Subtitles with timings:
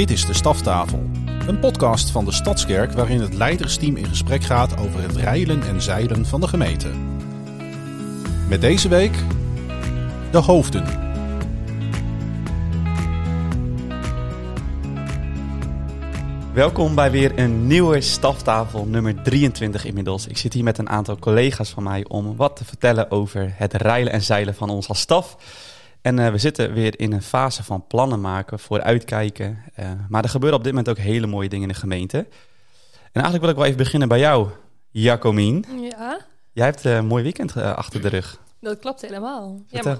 [0.00, 1.10] Dit is de Staftafel,
[1.46, 5.82] een podcast van de Stadskerk waarin het leidersteam in gesprek gaat over het rijlen en
[5.82, 6.90] zeilen van de gemeente.
[8.48, 9.12] Met deze week
[10.30, 10.84] de hoofden.
[16.52, 20.26] Welkom bij weer een nieuwe staftafel, nummer 23 inmiddels.
[20.26, 23.74] Ik zit hier met een aantal collega's van mij om wat te vertellen over het
[23.74, 25.36] rijlen en zeilen van ons als staf.
[26.02, 29.58] En uh, we zitten weer in een fase van plannen maken, vooruitkijken.
[29.80, 32.18] Uh, maar er gebeuren op dit moment ook hele mooie dingen in de gemeente.
[32.92, 34.48] En eigenlijk wil ik wel even beginnen bij jou,
[34.90, 35.64] Jacomien.
[35.80, 36.18] Ja,
[36.52, 38.38] Jij hebt een mooi weekend achter de rug.
[38.60, 39.60] dat klopt helemaal.
[39.66, 39.98] Ja, maar-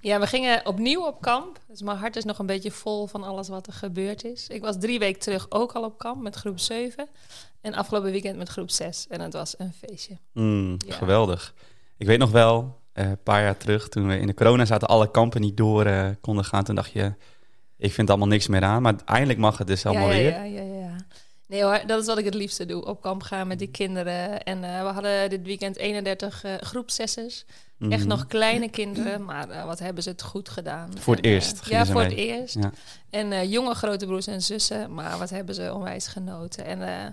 [0.00, 1.58] ja, we gingen opnieuw op kamp.
[1.68, 4.48] Dus mijn hart is nog een beetje vol van alles wat er gebeurd is.
[4.48, 7.08] Ik was drie weken terug ook al op kamp met groep 7.
[7.60, 9.06] En afgelopen weekend met groep 6.
[9.08, 10.18] En het was een feestje.
[10.32, 10.94] Mm, Ja.
[10.94, 11.54] Geweldig.
[11.96, 12.64] Ik weet nog wel, eh,
[13.06, 16.08] een paar jaar terug, toen we in de corona zaten, alle kampen niet door eh,
[16.20, 16.64] konden gaan.
[16.64, 17.12] Toen dacht je,
[17.76, 18.82] ik vind allemaal niks meer aan.
[18.82, 20.52] Maar eindelijk mag het dus allemaal ja, ja, weer.
[20.52, 20.96] Ja, ja, ja.
[21.46, 22.84] Nee hoor, dat is wat ik het liefste doe.
[22.86, 24.42] Op kamp gaan met die kinderen.
[24.42, 27.44] En eh, we hadden dit weekend 31 eh groep 6'ers.
[27.88, 28.06] Echt Mhm.
[28.08, 30.90] nog kleine kinderen, maar eh, wat hebben ze het goed gedaan.
[30.98, 32.04] Voor het En, eh, eerst ja, voor mee.
[32.04, 32.54] het eerst.
[32.54, 32.70] Ja.
[33.10, 36.64] En eh, jonge grote broers en zussen, maar wat hebben ze onwijs genoten.
[36.64, 37.06] En eh,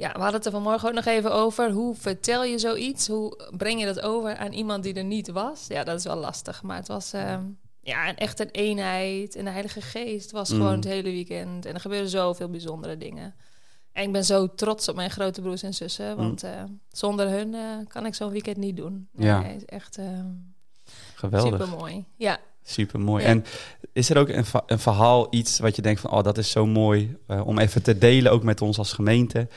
[0.00, 1.70] ja, we hadden het er vanmorgen ook nog even over.
[1.70, 3.08] Hoe vertel je zoiets?
[3.08, 5.64] Hoe breng je dat over aan iemand die er niet was?
[5.68, 6.62] Ja, dat is wel lastig.
[6.62, 7.38] Maar het was eh,
[7.80, 9.36] ja, echt een eenheid.
[9.36, 10.56] En de Heilige Geest was Mm.
[10.56, 11.66] gewoon het hele weekend.
[11.66, 13.34] En er gebeuren zoveel bijzondere dingen.
[13.92, 16.16] En ik ben zo trots op mijn grote broers en zussen.
[16.16, 16.62] Want eh,
[16.92, 19.08] zonder hun eh, kan ik zo'n weekend niet doen.
[19.12, 19.44] Nee, Ja.
[19.44, 20.06] is echt eh
[21.14, 21.60] Geweldig.
[21.60, 22.04] super mooi.
[22.16, 22.38] Ja.
[22.64, 23.22] Super mooi.
[23.22, 23.28] Ja.
[23.28, 23.44] En
[23.92, 27.16] is er ook een verhaal, iets wat je denkt van, oh, dat is zo mooi
[27.26, 29.48] eh, om even te delen, ook met ons als gemeente?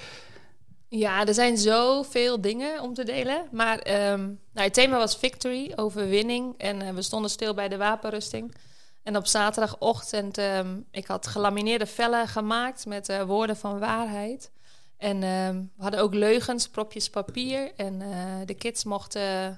[0.95, 3.47] Ja, er zijn zoveel dingen om te delen.
[3.51, 6.53] Maar ehm, nou, het thema was victory, overwinning.
[6.57, 8.55] En eh, we stonden stil bij de wapenrusting.
[9.03, 14.51] En op zaterdagochtend, ehm ik had gelamineerde vellen gemaakt met eh, woorden van waarheid.
[14.97, 17.71] En ehm, we hadden ook leugens, propjes papier.
[17.75, 19.57] En eh, de kids mochten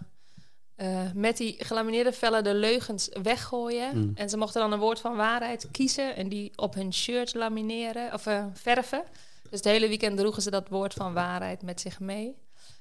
[1.14, 3.98] met die gelamineerde vellen de leugens weggooien.
[3.98, 4.12] Mm.
[4.16, 8.14] En ze mochten dan een woord van waarheid kiezen en die op hun shirt lamineren
[8.14, 9.04] of verven.
[9.50, 12.38] Dus het hele weekend droegen ze dat woord van waarheid met zich mee.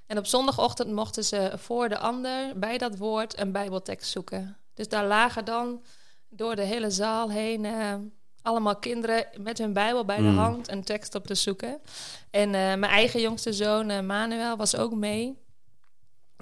[0.07, 4.57] En op zondagochtend mochten ze voor de ander bij dat woord een Bijbeltekst zoeken.
[4.75, 5.83] Dus daar lagen dan
[6.29, 7.95] door de hele zaal heen eh,
[8.43, 10.35] allemaal kinderen met hun Bijbel bij Mm.
[10.35, 11.81] de hand een tekst op te zoeken.
[12.31, 15.39] En eh, mijn eigen jongste zoon, eh, Manuel, was ook mee.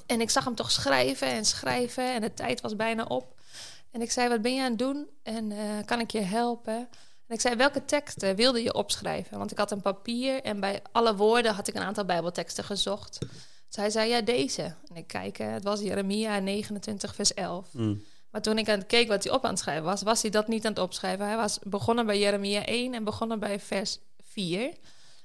[0.07, 3.41] En ik zag hem toch schrijven en schrijven en de tijd was bijna op.
[3.91, 5.09] En ik zei, wat ben je aan het doen?
[5.23, 5.53] En
[5.85, 6.89] kan ik je helpen?
[7.33, 9.39] En ik zei, welke teksten wilde je opschrijven?
[9.39, 13.19] Want ik had een papier en bij alle woorden had ik een aantal bijbelteksten gezocht.
[13.67, 14.63] Dus hij zei, ja, deze.
[14.63, 17.69] En ik kijk, eh, het was Jeremia 29 vers 11.
[17.73, 18.03] Mm.
[18.31, 20.31] Maar toen ik aan het keek wat hij op aan het schrijven was, was hij
[20.31, 21.27] dat niet aan het opschrijven.
[21.27, 24.73] Hij was begonnen bij Jeremia 1 en begonnen bij vers 4.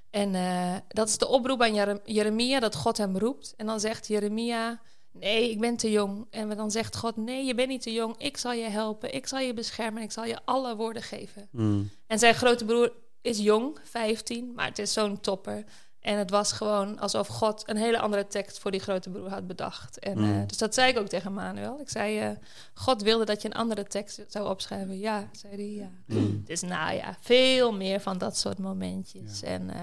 [0.09, 3.53] En eh, dat is de oproep aan Jere- Jeremia, dat God hem roept.
[3.57, 4.81] En dan zegt Jeremia,
[5.19, 6.27] nee, ik ben te jong.
[6.29, 8.17] En dan zegt God, nee, je bent niet te jong.
[8.17, 11.47] Ik zal je helpen, ik zal je beschermen, ik zal je alle woorden geven.
[11.51, 11.89] Mm.
[12.07, 15.63] En zijn grote broer is jong, 15, maar het is zo'n topper.
[15.99, 19.47] En het was gewoon alsof God een hele andere tekst voor die grote broer had
[19.47, 19.99] bedacht.
[19.99, 20.41] En, Mm.
[20.41, 21.79] eh, dus dat zei ik ook tegen Manuel.
[21.79, 22.29] Ik zei, eh,
[22.73, 24.99] God wilde dat je een andere tekst zou opschrijven.
[24.99, 25.89] Ja, zei hij, ja.
[26.05, 26.41] Mm.
[26.45, 29.41] Dus nou ja, veel meer van dat soort momentjes.
[29.41, 29.81] En eh,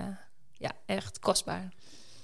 [0.52, 1.68] ja, echt kostbaar.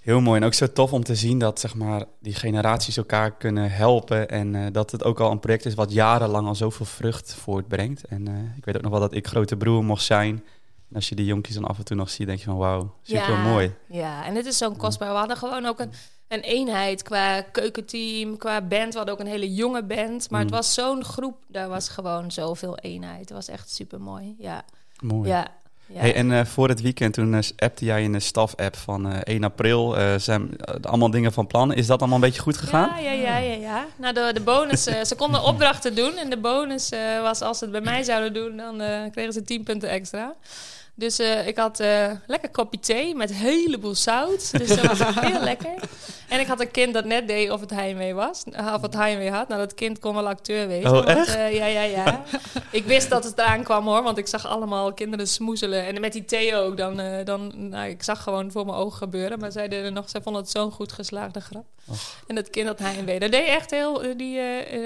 [0.00, 3.36] Heel mooi en ook zo tof om te zien dat zeg maar, die generaties elkaar
[3.36, 4.28] kunnen helpen.
[4.28, 8.04] En eh, dat het ook al een project is wat jarenlang al zoveel vrucht voortbrengt.
[8.04, 10.44] En eh, ik weet ook nog wel dat ik grote broer mocht zijn.
[10.88, 12.94] En als je die jonkies dan af en toe nog ziet, denk je van wauw,
[13.02, 13.74] super mooi.
[13.88, 15.10] Ja, en dit is zo'n kostbaar.
[15.12, 15.92] We hadden gewoon ook een,
[16.28, 18.92] een eenheid qua keukenteam, qua band.
[18.92, 20.30] We hadden ook een hele jonge band.
[20.30, 20.56] Maar het Mm.
[20.56, 23.20] was zo'n groep, daar was gewoon zoveel eenheid.
[23.20, 24.34] Het was echt super mooi.
[24.38, 24.64] Ja,
[25.00, 25.28] Mooi.
[25.28, 25.46] ja.
[25.92, 26.00] Ja.
[26.00, 29.18] Hey, en eh, voor het weekend toen eh, appte jij in de staf-app van eh
[29.34, 29.96] 1 april.
[29.96, 31.72] eh, zijn eh, allemaal dingen van plan.
[31.72, 33.02] Is dat allemaal een beetje goed gegaan?
[33.02, 33.86] Ja, ja, ja, ja, ja.
[33.96, 36.16] Nou, de, de bonus, ze konden opdrachten doen.
[36.16, 36.88] En de bonus
[37.22, 40.34] was als ze het bij mij zouden doen, dan kregen ze 10 punten extra.
[40.94, 41.78] Dus ik had
[42.26, 44.58] lekker kopje thee met een heleboel zout.
[44.58, 45.74] Dus dat was heel lekker.
[46.30, 48.44] En ik had een kind dat net deed of het heimwee was.
[48.74, 49.48] Of het heimwee had.
[49.48, 50.90] Nou, dat kind kon wel acteur wezen.
[50.90, 51.34] Oh, want, echt?
[51.36, 52.22] eh, ja, ja, ja.
[52.70, 54.02] ik wist dat het eraan kwam hoor.
[54.02, 55.86] Want ik zag allemaal kinderen smoezelen.
[55.86, 56.76] En met die thee ook.
[56.76, 59.38] Dan, eh, dan, nou, ik zag gewoon voor mijn ogen gebeuren.
[59.38, 61.64] Maar zij deden nog, zij vonden het zo'n goed geslaagde grap.
[62.26, 63.18] En dat kind dat heimwee.
[63.18, 64.38] Dat deed echt heel, eh, die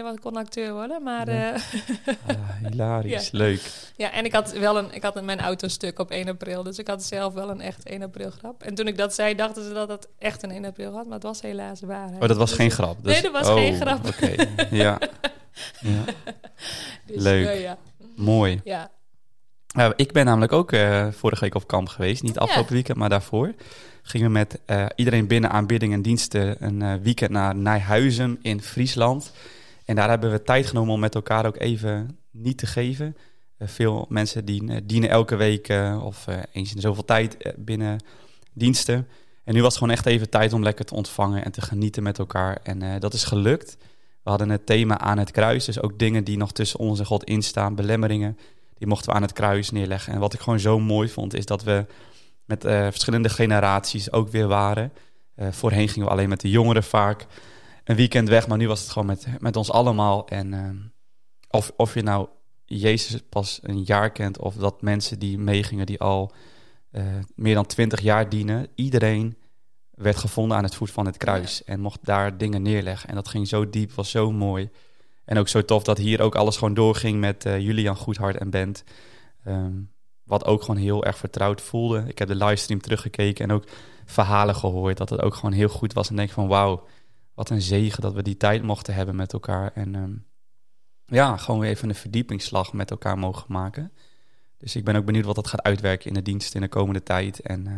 [0.03, 1.03] wat kon acteur worden.
[1.03, 1.53] Maar Ja.
[2.27, 2.35] Ah,
[2.71, 3.39] hilarisch, Ja.
[3.39, 3.61] leuk.
[3.97, 6.63] ja, en ik had wel een, ik had mijn auto stuk op 1 april.
[6.63, 8.63] Dus ik had zelf wel een echt 1 april grap.
[8.63, 11.05] En toen ik dat zei, dachten ze dat het echt een 1 april had.
[11.05, 12.11] Maar het was helaas waar.
[12.21, 13.03] Oh, dat was Dus, geen eh, grap.
[13.03, 14.07] Nee, dat was geen grap.
[14.07, 14.35] Oké,
[14.71, 14.99] ja.
[15.81, 16.05] ja.
[17.07, 17.47] dus, Leuk.
[17.47, 17.79] eh, ja.
[18.17, 18.61] Mooi.
[18.65, 18.91] ja.
[19.79, 22.23] Uh, ik ben namelijk ook uh, vorige week op kamp geweest.
[22.23, 22.75] Niet afgelopen ja.
[22.75, 23.55] weekend, maar daarvoor.
[24.03, 29.33] Gingen we met uh, iedereen binnen aanbidding en diensten een weekend naar Nijhuizen in Friesland.
[29.85, 33.17] En daar hebben we tijd genomen om met elkaar ook even niet te geven.
[33.59, 35.73] veel mensen die dienen elke week
[36.03, 38.05] of eens in zoveel tijd binnen
[38.53, 39.09] diensten.
[39.45, 42.03] En nu was het gewoon echt even tijd om lekker te ontvangen en te genieten
[42.03, 42.59] met elkaar.
[42.63, 43.77] En dat is gelukt.
[44.23, 45.65] We hadden het thema aan het kruis.
[45.65, 48.39] Dus ook dingen die nog tussen ons en God instaan, belemmeringen
[48.79, 50.13] die mochten we aan het kruis neerleggen.
[50.13, 51.87] En wat ik gewoon zo mooi vond, is dat we
[52.45, 54.93] met uh, verschillende generaties ook weer waren.
[55.37, 57.27] Uh, voorheen gingen we alleen met de jongeren vaak
[57.85, 60.29] een weekend weg, maar nu was het gewoon met, met ons allemaal.
[60.29, 60.93] En
[61.51, 62.29] of, of je nou
[62.65, 66.33] Jezus pas een jaar kent, of dat mensen die meegingen, die al
[67.35, 69.37] meer dan twintig jaar dienen, iedereen
[69.91, 73.09] werd gevonden aan het voet van het kruis en mocht daar dingen neerleggen.
[73.09, 74.71] En dat ging zo diep, was zo mooi.
[75.25, 78.51] En ook zo tof dat hier ook alles gewoon doorging met uh, Julian Goedhart en
[78.51, 78.85] Bent.
[79.47, 79.93] Um,
[80.25, 82.05] wat ook gewoon heel erg vertrouwd voelde.
[82.07, 83.65] Ik heb de livestream teruggekeken en ook
[84.05, 84.97] verhalen gehoord.
[84.97, 86.09] Dat het ook gewoon heel goed was.
[86.09, 86.87] En denk van wauw,
[87.35, 89.73] wat een zegen dat we die tijd mochten hebben met elkaar.
[89.75, 90.27] En um,
[91.07, 93.93] ja, gewoon weer even een verdiepingsslag met elkaar mogen maken.
[94.59, 97.03] Dus ik ben ook benieuwd wat dat gaat uitwerken in de dienst in de komende
[97.03, 97.41] tijd.
[97.41, 97.73] En uh,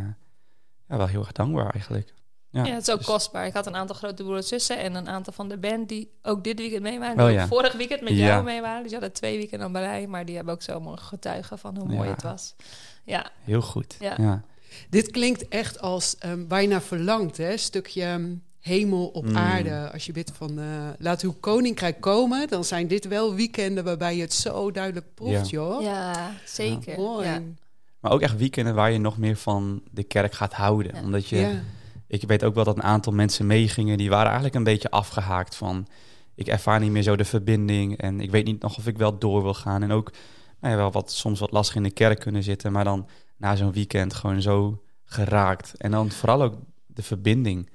[0.87, 2.13] ja, wel heel erg dankbaar eigenlijk.
[2.49, 3.45] Ja, ja, het is ook dus- kostbaar.
[3.45, 6.43] Ik had een aantal grote broers zussen en een aantal van de band die ook
[6.43, 7.17] dit weekend mee waren.
[7.17, 7.47] Die oh, ja.
[7.47, 8.81] vorig weekend met jou mee waren.
[8.81, 11.87] Dus die hadden twee weekenden bij, maar die hebben ook zo mogen getuigen van hoe
[11.87, 12.55] mooi het was.
[13.03, 13.31] Ja.
[13.43, 13.95] Heel goed.
[13.99, 14.43] Ja.
[14.89, 17.57] Dit klinkt echt als um, waar je naar verlangt, hè?
[17.57, 18.35] Stukje ehm,
[18.67, 19.37] hemel op mm.
[19.37, 19.91] aarde.
[19.91, 20.65] Als je bidt van uh,
[20.97, 25.49] laat uw koninkrijk komen, dan zijn dit wel weekenden waarbij je het zo duidelijk proeft,
[25.49, 25.81] joh.
[25.81, 26.97] Ja, zeker.
[26.97, 27.55] Mooi.
[27.99, 30.95] Maar ook echt weekenden waar je nog meer van de kerk gaat houden.
[31.03, 31.59] Omdat je
[32.07, 35.55] ik weet ook wel dat een aantal mensen meegingen, die waren eigenlijk een beetje afgehaakt
[35.55, 35.87] van,
[36.35, 39.17] ik ervaar niet meer zo de verbinding en ik weet niet nog of ik wel
[39.17, 39.83] door wil gaan.
[39.83, 40.11] En ook
[40.59, 43.55] nou ja, wel wat, soms wat lastig in de kerk kunnen zitten, maar dan na
[43.55, 45.73] zo'n weekend gewoon zo geraakt.
[45.77, 46.55] En dan vooral ook
[46.85, 47.69] de verbinding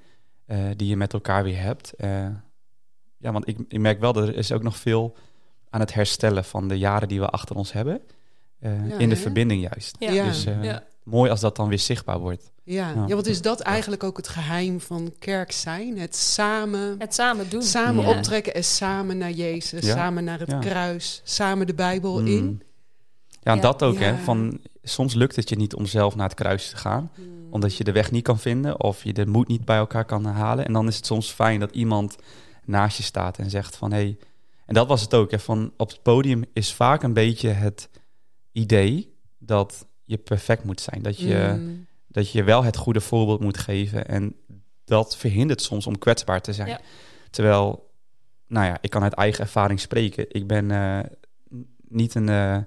[0.47, 1.93] uh, die je met elkaar weer hebt.
[1.97, 2.27] Uh,
[3.17, 5.15] ja, want ik, ik merk wel dat er is ook nog veel
[5.69, 8.01] aan het herstellen van de jaren die we achter ons hebben.
[8.59, 9.95] Uh, ja, in de verbinding juist.
[9.99, 10.23] Ja.
[10.23, 10.83] Dus ja.
[11.03, 12.51] mooi als dat dan weer zichtbaar wordt.
[12.63, 13.05] Ja.
[13.07, 15.97] ja, wat is dat eigenlijk ook het geheim van kerk zijn?
[15.97, 17.61] Het samen, het samen doen.
[17.61, 22.27] Samen optrekken en samen naar Jezus, samen naar het kruis, samen de Bijbel mm.
[22.27, 22.63] in.
[23.41, 23.97] Ja, dat ook.
[23.97, 27.47] Hè, van, soms lukt het je niet om zelf naar het kruis te gaan, mm.
[27.49, 30.25] omdat je de weg niet kan vinden of je de moed niet bij elkaar kan
[30.25, 30.65] halen.
[30.65, 32.15] En dan is het soms fijn dat iemand
[32.65, 33.97] naast je staat en zegt van hé.
[33.97, 34.17] Hey,
[34.65, 35.31] en dat was het ook.
[35.31, 37.89] Hè, van op het podium is vaak een beetje het
[38.51, 41.01] idee dat je perfect moet zijn.
[41.01, 41.55] Dat je.
[41.57, 44.07] Mm dat je wel het goede voorbeeld moet geven.
[44.07, 44.35] En
[44.85, 46.79] dat verhindert soms om kwetsbaar te zijn.
[47.29, 47.91] Terwijl,
[48.47, 50.25] nou ja, ik kan uit eigen ervaring spreken.
[50.29, 50.99] Ik ben uh,
[51.87, 52.27] niet een.
[52.27, 52.57] Uh,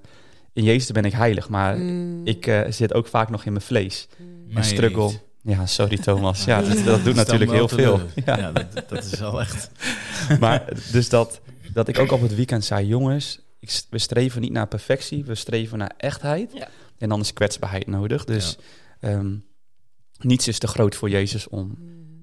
[0.57, 2.27] in Jezus ben ik heilig, maar mm.
[2.27, 4.07] ik uh, zit ook vaak nog in mijn vlees.
[4.17, 4.57] Mm.
[4.57, 5.11] En struggle.
[5.41, 6.45] Ja, sorry Thomas.
[6.45, 8.01] Ja, dat, dat doet natuurlijk heel veel.
[8.25, 9.69] Ja, ja dat, dat, is wel echt.
[10.39, 11.41] maar dus dat,
[11.73, 15.35] dat ik ook op het weekend zei, jongens, ik, we streven niet naar perfectie, we
[15.35, 16.51] streven naar echtheid.
[16.53, 16.67] Ja.
[16.97, 18.25] En dan is kwetsbaarheid nodig.
[18.25, 18.57] Dus
[19.01, 19.45] Um,
[20.19, 21.77] niets is te groot voor Jezus om,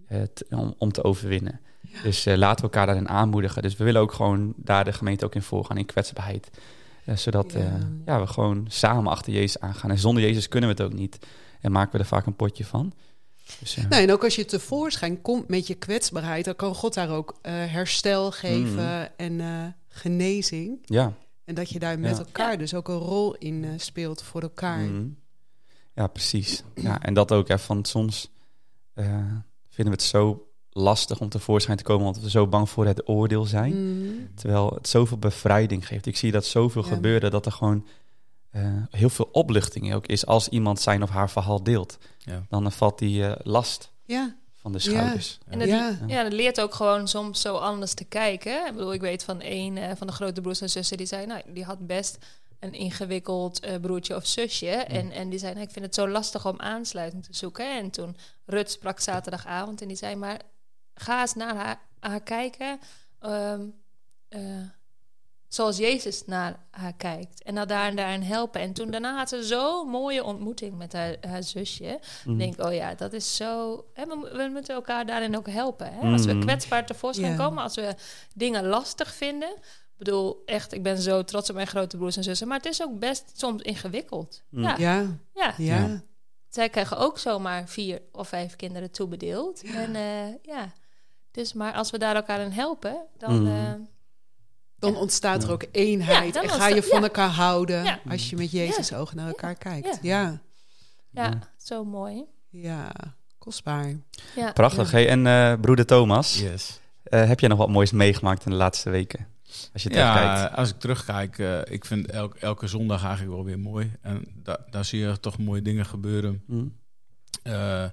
[0.06, 1.60] het, om, om, te overwinnen.
[2.02, 3.62] Dus uh, laten we elkaar daarin aanmoedigen.
[3.62, 6.50] Dus we willen ook gewoon daar de gemeente ook in voorgaan, in kwetsbaarheid.
[7.14, 7.58] Zodat ja.
[7.58, 7.72] Uh,
[8.06, 8.20] ja.
[8.20, 9.90] we gewoon samen achter Jezus aangaan.
[9.90, 11.18] En zonder Jezus kunnen we het ook niet.
[11.60, 12.92] En maken we er vaak een potje van.
[13.60, 17.10] Dus, nee, en ook als je tevoorschijn komt met je kwetsbaarheid, dan kan God daar
[17.10, 19.08] ook herstel geven mm.
[19.16, 20.78] en genezing.
[20.84, 21.12] Ja.
[21.44, 24.78] En dat je daar met elkaar dus ook een rol in speelt voor elkaar.
[24.78, 25.16] Mm.
[25.94, 26.62] Ja, precies.
[26.74, 28.30] Ja, en dat ook, hè, van soms
[28.94, 29.06] uh,
[29.68, 33.08] vinden we het zo lastig om tevoorschijn te komen, want we zo bang voor het
[33.08, 33.74] oordeel zijn.
[33.74, 34.30] Mm.
[34.34, 36.06] Terwijl het zoveel bevrijding geeft.
[36.06, 37.86] Ik zie dat zoveel gebeuren dat er gewoon
[38.52, 41.98] uh, heel veel opluchting ook is als iemand zijn of haar verhaal deelt.
[42.18, 42.42] Ja.
[42.48, 44.36] Dan valt die uh, last ja.
[44.54, 45.38] van de schouders.
[45.46, 45.52] Ja.
[45.52, 45.98] En dat, ja.
[46.06, 48.66] ja, dat leert ook gewoon soms zo anders te kijken.
[48.66, 51.42] Ik bedoel, ik weet van een van de grote broers en zussen die zei, nou,
[51.46, 52.18] die had best
[52.60, 54.68] een ingewikkeld uh, broertje of zusje.
[54.68, 57.78] En, en die zei, nou, ik vind het zo lastig om aansluiting te zoeken.
[57.78, 58.16] En toen
[58.46, 60.40] Rut sprak zaterdagavond en die zei, maar
[60.94, 62.80] ga eens naar haar, haar kijken.
[63.20, 63.74] Um,
[64.30, 64.40] uh,
[65.48, 67.42] zoals Jezus naar haar kijkt.
[67.42, 68.60] En dat daar en daarin helpen.
[68.60, 72.00] En toen daarna had ze zo'n mooie ontmoeting met haar, haar zusje.
[72.24, 72.38] Mm.
[72.38, 73.84] denk, oh ja, dat is zo...
[73.92, 75.92] Hè, we, we, moeten elkaar daarin ook helpen.
[75.92, 76.12] Hè?
[76.12, 76.42] Als we mhm.
[76.42, 77.46] kwetsbaar tevoorschijn yeah.
[77.46, 77.94] komen, als we
[78.34, 79.56] dingen lastig vinden
[79.96, 82.48] bedoel, echt, ik ben zo trots op mijn grote broers en zussen.
[82.48, 84.42] Maar het is ook best soms ingewikkeld.
[84.48, 84.62] Mm.
[84.62, 84.76] Ja.
[84.78, 85.18] Ja.
[85.34, 85.54] ja.
[85.56, 86.02] ja.
[86.48, 89.60] Zij krijgen ook zomaar vier of vijf kinderen toebedeeld.
[89.64, 89.74] Ja.
[89.74, 90.72] En uh, ja,
[91.34, 93.40] dus maar als we daar elkaar in helpen, dan...
[93.40, 93.46] Mm.
[93.46, 93.72] Uh,
[94.78, 96.34] Dan ontstaat er ook eenheid.
[96.34, 97.04] Ja, en ga je van ja.
[97.04, 97.98] elkaar houden Ja.
[98.08, 99.98] als je met Jezus ogen naar elkaar kijkt.
[100.02, 100.40] Ja,
[101.10, 102.24] Ja, zo mooi.
[102.50, 102.92] ja,
[103.38, 103.92] kostbaar.
[104.36, 104.52] Ja.
[104.52, 104.90] Prachtig.
[104.90, 106.80] Hey, en eh, broeder Thomas, Yes.
[107.02, 109.26] eh, heb jij nog wat moois meegemaakt in de laatste weken?
[109.72, 110.56] Als je Ja, terugkijkt.
[110.56, 113.92] als ik terugkijk, eh, ik vind elk, elke zondag eigenlijk wel weer mooi.
[114.00, 116.42] En da daar zie je toch mooie dingen gebeuren.
[116.46, 116.64] Hm?
[117.42, 117.84] Eh,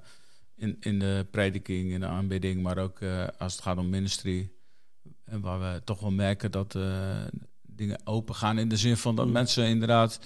[0.61, 4.51] in, in de prediking, in de aanbidding, maar ook eh, als het gaat om ministry.
[5.25, 6.83] En waar we toch wel merken dat eh,
[7.61, 8.57] dingen open gaan.
[8.57, 9.31] In de zin van dat Mm.
[9.31, 10.19] mensen inderdaad,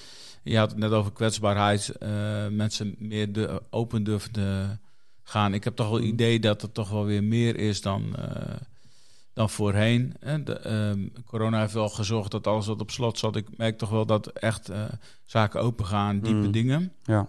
[0.44, 4.78] je had het net over kwetsbaarheid, eh, mensen meer de, open durven te
[5.24, 5.54] gaan.
[5.54, 6.12] Ik heb toch wel het Mm.
[6.12, 8.56] idee dat er toch wel weer meer is dan, eh,
[9.34, 10.14] dan voorheen.
[10.20, 13.36] En de, ehm, corona heeft wel gezorgd dat alles wat op slot zat.
[13.36, 14.86] Ik merk toch wel dat echt eh,
[15.26, 16.52] zaken open gaan, diepe Mm.
[16.52, 17.28] dingen Ja.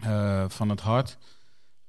[0.00, 1.18] eh, van het hart.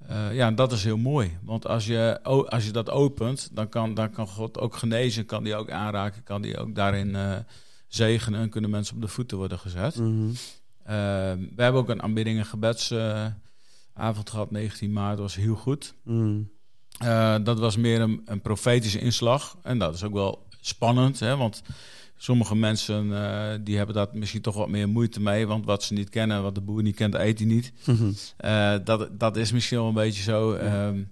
[0.07, 1.37] Eh, ja, en dat is heel mooi.
[1.43, 5.43] Want als je, als je dat opent, dan kan, dan kan God ook genezen, kan
[5.43, 7.35] die ook aanraken, kan die ook daarin eh,
[7.87, 9.95] zegenen en kunnen mensen op de voeten worden gezet.
[9.95, 10.29] Mhm.
[10.83, 10.95] Eh,
[11.55, 15.93] we hebben ook een aanbidding en gebedsavond gehad, 19 maart, was heel goed.
[16.03, 16.49] Mm.
[16.97, 19.57] Eh, dat was meer een, een profetische inslag.
[19.61, 21.61] En dat is ook wel spannend, hè, want
[22.23, 25.47] sommige mensen eh, die hebben daar misschien toch wat meer moeite mee.
[25.47, 27.71] Want wat ze niet kennen, wat de boer niet kent, eet hij niet.
[27.85, 28.11] Mhm.
[28.37, 30.53] Eh, dat, dat is misschien wel een beetje zo.
[30.53, 31.03] Ehm,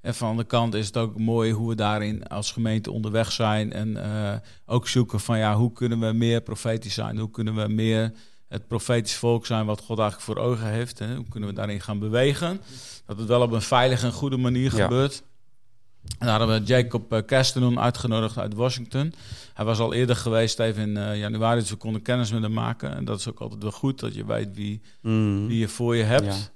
[0.00, 3.72] en van de kant is het ook mooi hoe we daarin als gemeente onderweg zijn.
[3.72, 4.34] En eh,
[4.66, 7.18] ook zoeken van ja, hoe kunnen we meer profetisch zijn?
[7.18, 8.12] Hoe kunnen we meer
[8.48, 10.98] het profetisch volk zijn wat God eigenlijk voor ogen heeft?
[10.98, 11.14] Hè?
[11.14, 12.60] Hoe kunnen we daarin gaan bewegen?
[13.06, 14.82] Dat het wel op een veilige en goede manier Ja.
[14.82, 15.22] gebeurt.
[16.18, 19.12] En daar hebben we Jacob eh, Castanon uitgenodigd uit Washington.
[19.54, 22.52] Hij was al eerder geweest, even in eh, januari, dus we konden kennis met hem
[22.52, 22.94] maken.
[22.96, 25.48] En dat is ook altijd wel goed, dat je weet wie, Mm.
[25.48, 26.24] die je voor je hebt.
[26.24, 26.50] Ja.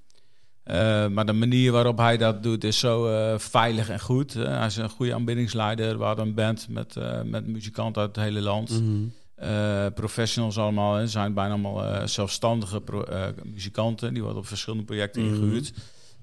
[1.04, 4.34] Eh, maar de manier waarop hij dat doet is zo eh, veilig en goed.
[4.36, 5.98] Eh, hij is een goede aanbiddingsleider.
[5.98, 8.70] We hadden een band met, eh, met muzikanten uit het hele land.
[8.70, 9.02] Mhm.
[9.34, 10.94] Eh, professionals allemaal.
[10.94, 11.06] Hè.
[11.06, 14.12] zijn bijna allemaal eh, zelfstandige eh, muzikanten.
[14.12, 15.34] Die worden op verschillende projecten Mhm.
[15.34, 15.72] ingehuurd.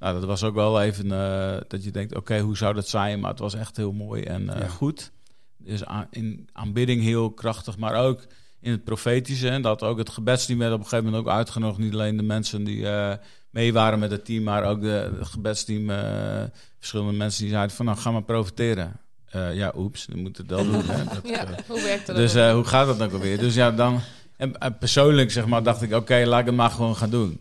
[0.04, 3.20] Nou, dat was ook wel even eh, dat je denkt, oké, hoe zou dat zijn?
[3.20, 4.68] Maar het was echt heel mooi en eh, Ja.
[4.68, 5.12] goed.
[5.58, 8.26] Dus aan, in aanbidding heel krachtig, maar ook
[8.60, 9.50] in het profetische.
[9.50, 11.80] En dat ook het gebedsteam werd op een gegeven moment ook uitgenodigd.
[11.80, 13.14] Niet alleen de mensen die eh,
[13.50, 15.90] mee waren met het team, maar ook de, het gebedsteam.
[15.90, 16.44] eh,
[16.78, 19.00] verschillende mensen die zeiden van, nou, ga maar profiteren.
[19.26, 20.84] Eh, ja, oeps, we moeten dat doen.
[20.86, 21.04] Hè.
[21.14, 22.16] Dat, Ja, eh, hoe werkt dat?
[22.16, 23.38] dus eh, hoe gaat dat ook alweer?
[23.38, 24.00] Dus ja, dan...
[24.38, 27.40] En, en persoonlijk zeg maar, dacht ik, oké, laat ik het maar gewoon gaan doen.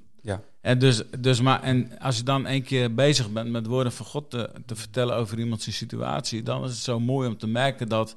[0.62, 4.06] En, dus, dus maar, en als je dan een keer bezig bent met woorden van
[4.06, 7.88] God te, te vertellen over iemands situatie, dan is het zo mooi om te merken
[7.88, 8.16] dat,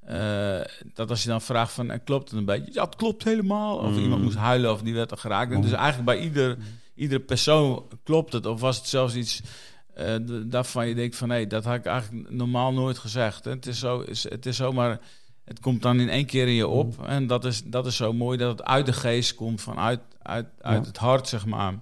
[0.00, 0.60] eh,
[0.94, 2.72] dat als je dan vraagt van, en klopt het een beetje?
[2.72, 3.76] Ja, het klopt helemaal.
[3.76, 3.98] Of Mm.
[3.98, 5.50] iemand moest huilen of die werd er geraakt.
[5.50, 5.62] En Mm.
[5.62, 6.56] dus eigenlijk bij ieder,
[6.94, 8.46] iedere persoon klopt het.
[8.46, 9.42] Of was het zelfs iets
[9.94, 13.44] eh, d- daarvan je denkt van, hé, dat had ik eigenlijk normaal nooit gezegd.
[13.44, 13.50] hè.
[13.50, 15.00] Het is zo, het is zomaar...
[15.44, 17.06] Het komt dan in één keer in je op.
[17.06, 20.46] En dat is, dat is zo mooi dat het uit de geest komt, vanuit uit,
[20.60, 20.86] uit Ja.
[20.88, 21.74] het hart, zeg maar.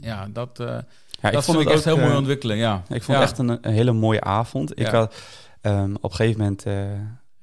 [0.00, 0.78] Ja, dat, eh,
[1.20, 2.60] Ja, dat vond ik echt ook, heel mooie eh, ontwikkeling.
[2.60, 2.82] Ja.
[2.88, 3.22] Ik vond ja.
[3.22, 4.70] het echt een, een hele mooie avond.
[4.70, 4.90] Ik Ja.
[4.90, 5.14] had,
[5.60, 6.90] ehm, op een gegeven moment eh,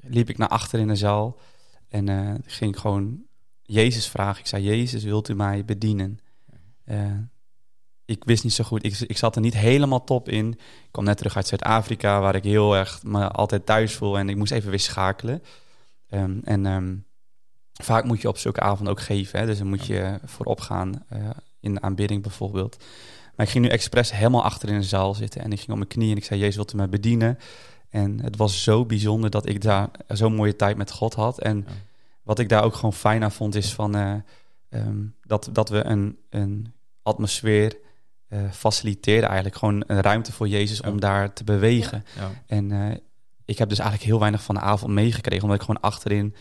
[0.01, 1.37] liep ik naar achter in de zaal
[1.89, 3.21] en ging ik gewoon
[3.61, 4.39] Jezus vragen.
[4.39, 6.19] Ik zei, Jezus, wilt u mij bedienen?
[8.05, 8.85] Ik wist niet zo goed.
[8.85, 10.51] Ik, ik zat er niet helemaal top in.
[10.51, 14.17] Ik kwam net terug uit Zuid-Afrika, waar ik heel erg me altijd thuis voel.
[14.17, 15.43] En ik moest even weer schakelen.
[16.09, 16.95] Ehm, en ehm,
[17.73, 19.39] vaak moet je op zulke avonden ook geven.
[19.39, 19.45] Hè?
[19.45, 21.05] Dus dan moet je voorop gaan
[21.59, 22.77] in de aanbidding bijvoorbeeld.
[23.35, 25.41] Maar ik ging nu expres helemaal achter in de zaal zitten.
[25.41, 27.37] En ik ging op mijn knieën en ik zei, Jezus, wilt u mij bedienen?
[27.89, 31.39] En het was zo bijzonder dat ik daar zo'n mooie tijd met God had.
[31.41, 31.73] En Ja.
[32.23, 34.13] wat ik daar ook gewoon fijn aan vond, is van, eh,
[34.69, 36.73] ehm, dat, dat we een, een
[37.03, 37.77] atmosfeer
[38.51, 39.55] faciliteren eigenlijk.
[39.57, 40.89] Gewoon een ruimte voor Jezus Ja.
[40.89, 42.05] om daar te bewegen.
[42.15, 42.31] Ja.
[42.45, 42.95] En eh,
[43.45, 46.35] ik heb dus eigenlijk heel weinig van de avond meegekregen, omdat ik gewoon achterin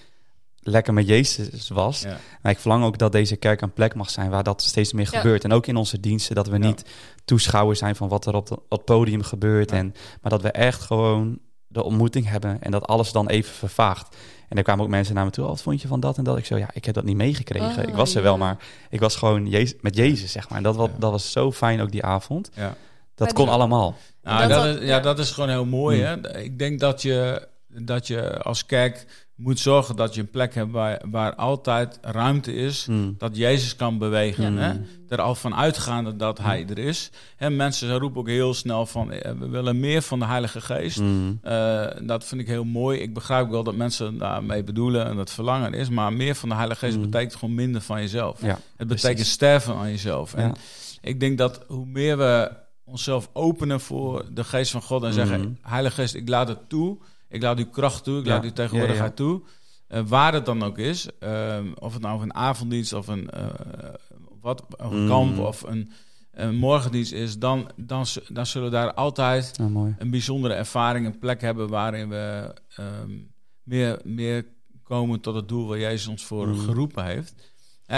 [0.60, 2.00] lekker met Jezus was.
[2.02, 2.18] Ja.
[2.42, 5.08] Maar ik verlang ook dat deze kerk een plek mag zijn waar dat steeds meer
[5.12, 5.18] Ja.
[5.18, 5.44] gebeurt.
[5.44, 6.66] En ook in onze diensten, dat we Ja.
[6.66, 6.84] niet
[7.24, 9.70] toeschouwers zijn van wat er op, het podium gebeurt.
[9.70, 9.76] Ja.
[9.76, 14.16] En, maar dat we echt gewoon de ontmoeting hebben en dat alles dan even vervaagt.
[14.48, 16.24] En er kwamen ook mensen naar me toe, oh, wat vond je van dat en
[16.24, 16.38] dat?
[16.38, 17.88] Ik zo, ja, ik heb dat niet meegekregen.
[17.88, 18.22] Ik was er ja.
[18.22, 18.56] wel, maar
[18.90, 20.58] ik was gewoon Jezus, met Jezus, zeg maar.
[20.58, 20.98] En dat, wat, Ja.
[20.98, 22.50] dat was zo fijn ook die avond.
[22.54, 22.76] Ja.
[23.14, 23.96] Dat kon allemaal.
[24.22, 25.00] Nou, Dat dat, was- is, ja, ja.
[25.00, 26.00] dat is gewoon heel mooi.
[26.00, 26.38] Hè?
[26.38, 29.06] Ik denk dat je, dat je als kerk
[29.38, 32.87] moet zorgen dat je een plek hebt waar, waar altijd ruimte is.
[32.87, 33.14] Mm.
[33.18, 34.54] Dat Jezus kan bewegen.
[34.54, 34.61] Ja.
[34.61, 34.80] Hè?
[35.09, 37.11] Er al van uitgaande dat hij er is.
[37.37, 41.00] En mensen roepen ook heel snel van eh, we willen meer van de Heilige Geest.
[41.42, 42.99] Eh, dat vind ik heel mooi.
[42.99, 45.88] Ik begrijp wel dat mensen daarmee bedoelen en dat verlangen is.
[45.88, 48.42] Maar meer van de Heilige Geest betekent gewoon minder van jezelf.
[48.42, 49.33] Ja, Het betekent precies.
[49.33, 50.35] sterven aan jezelf.
[50.35, 50.52] En
[51.00, 52.50] ik denk dat hoe meer we
[52.85, 56.99] onszelf openen voor de geest van God en zeggen: Heilige Geest, ik laat het toe.
[57.28, 59.42] Ik laat u kracht toe, ik laat u tegenwoordigheid toe.
[59.87, 63.47] Eh, waar het dan ook is, ehm, of het nou een avonddienst of een, eh,
[64.40, 65.08] wat, of een Mm.
[65.08, 65.92] kamp of een,
[66.32, 69.58] een morgendienst is, dan, dan, dan zullen we daar altijd
[69.99, 73.11] een bijzondere ervaring, een plek hebben waarin we ehm,
[73.62, 74.47] meer, meer
[74.82, 76.58] komen tot het doel waar Jezus ons voor Mhm.
[76.64, 77.35] geroepen heeft.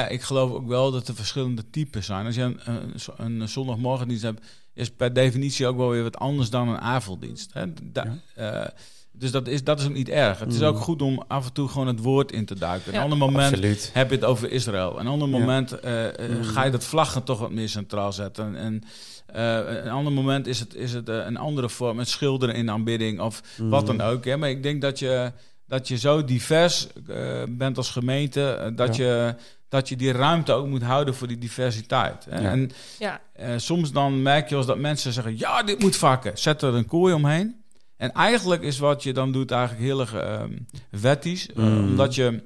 [0.09, 2.27] Ik geloof ook wel dat er verschillende types zijn.
[2.27, 6.51] Als je een, een, een zondagmorgendienst hebt, is per definitie ook wel weer wat anders
[6.51, 7.53] dan een avonddienst.
[7.53, 7.73] Hè?
[7.93, 8.67] Da- eh,
[9.13, 10.39] dus dat is, dat is ook niet erg.
[10.39, 12.93] Het is ook goed om af en toe gewoon het woord in te duiken.
[12.93, 13.91] Ja, een ander moment Absoluut.
[13.95, 15.01] heb je het over Israël.
[15.01, 15.39] Een ander Ja.
[15.39, 16.43] moment eh, eh, Mm.
[16.45, 18.57] ga je dat vlaggen toch wat meer centraal zetten.
[18.57, 18.83] En
[19.27, 23.21] eh, een ander moment is het, is het een andere vorm, het schilderen in aanbidding
[23.21, 24.25] of wat dan ook.
[24.25, 24.37] Hè.
[24.37, 25.33] Maar ik denk dat je,
[25.67, 29.05] dat je zo divers eh, bent als gemeente, dat, Ja.
[29.05, 29.35] je,
[29.69, 32.27] dat je die ruimte ook moet houden voor die diversiteit.
[32.31, 32.41] Hè.
[32.41, 32.51] Ja.
[32.51, 36.39] En Ja, eh, soms dan merk je als dat mensen zeggen, ja, dit moet vakken.
[36.39, 37.60] Zet er een kooi omheen.
[38.01, 40.53] En eigenlijk is wat je dan doet eigenlijk heel erg ehm,
[40.91, 41.49] wettisch.
[41.49, 41.89] eh, Mm.
[41.89, 42.43] omdat je,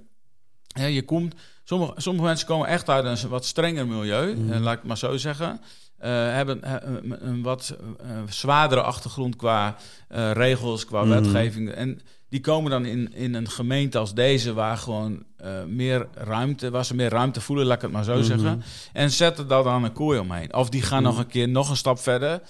[0.73, 1.35] hè, je komt...
[1.65, 4.53] Sommige, sommige mensen komen echt uit een wat strenger milieu, Mm.
[4.53, 5.61] eh, laat ik het maar zo zeggen.
[5.99, 6.59] Eh, hebben
[6.97, 9.77] een, een wat eh, zwaardere achtergrond qua
[10.33, 11.09] regels, qua Mm.
[11.11, 11.71] wetgeving.
[11.71, 15.25] En die komen dan in, in een gemeente als deze, waar gewoon
[15.67, 18.25] meer ruimte, waar ze meer ruimte voelen, laat ik het maar zo Mhm.
[18.25, 18.63] zeggen.
[18.93, 20.55] En zetten daar dan een kooi omheen.
[20.55, 21.11] Of die gaan Mhm.
[21.11, 22.41] nog een keer nog een stap verder.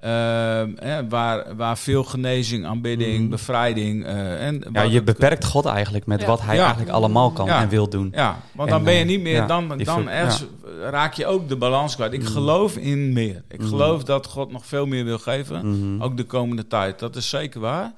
[0.00, 3.28] Ehm, hè, waar, waar veel genezing, aanbidding, Mhm.
[3.30, 4.04] bevrijding.
[4.04, 6.26] eh, en Ja, je beperkt God eigenlijk met Ja.
[6.26, 6.60] wat hij Ja.
[6.62, 7.60] eigenlijk allemaal kan Ja.
[7.62, 8.08] en wil doen.
[8.14, 10.44] Ja, want En, dan ben je eh, niet meer, ja, dan, dan ergens
[10.90, 12.12] raak je ook de balans kwijt.
[12.12, 12.30] Ik Mhm.
[12.32, 13.42] geloof in meer.
[13.48, 13.68] Ik Mhm.
[13.68, 15.98] geloof dat God nog veel meer wil geven.
[16.02, 16.98] Ook de komende tijd.
[16.98, 17.92] Dat is zeker waar.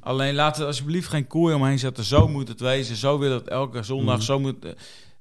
[0.00, 2.04] Alleen laten we alsjeblieft geen kooi omheen zetten.
[2.04, 2.96] Zo moet het wezen.
[2.96, 4.22] Zo wil het elke zondag.
[4.22, 4.70] Zo moet, eh,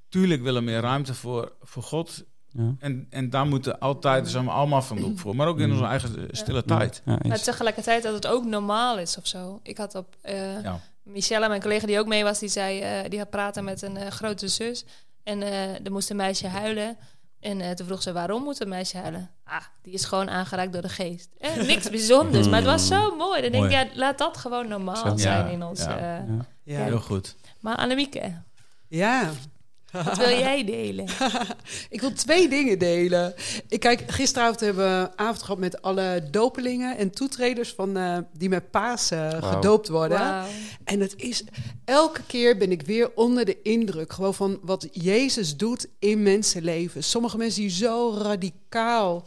[0.10, 2.24] tuurlijk willen we meer ruimte voor, voor God.
[2.58, 2.74] Ja.
[2.80, 5.36] En, en daar moeten altijd, daar zijn we allemaal van doek voor.
[5.36, 5.72] Maar ook in Mhm.
[5.78, 7.02] onze eigen stille tijd.
[7.06, 9.60] Ja, maar tegelijkertijd dat het ook normaal is of zo.
[9.64, 10.80] Ik had op eh Ja.
[11.04, 13.98] Michelle, mijn collega die ook mee was, die zei, eh, die had praten met een
[13.98, 14.86] eh, grote zus.
[15.24, 16.98] En eh er moest een meisje huilen.
[17.40, 19.30] En eh, toen vroeg ze, waarom moet een meisje huilen?
[19.44, 21.30] Ah, die is gewoon aangeraakt door de geest.
[21.40, 23.42] Eh, niks bijzonders, maar het was zo mooi.
[23.42, 23.84] Dan denk ik, Mooi.
[23.86, 25.80] ja, laat dat gewoon normaal zijn Ja, in ons.
[25.84, 25.98] ja.
[25.98, 26.28] eh.
[26.28, 26.46] Ja.
[26.64, 26.84] Ja.
[26.84, 27.36] Heel goed.
[27.60, 28.34] Maar Annemieke,
[28.88, 29.30] ja.
[30.04, 31.06] Wat wil jij delen?
[31.90, 33.34] Ik wil twee dingen delen.
[33.68, 38.50] Ik kijk, gisteravond hebben we avond gehad met alle dopelingen en toetreders van, eh, die
[38.50, 40.46] met Pasen gedoopt worden.
[40.84, 41.44] En het is
[41.86, 47.04] elke keer ben ik weer onder de indruk gewoon van wat Jezus doet in mensenleven.
[47.04, 49.24] Sommige mensen die zo radicaal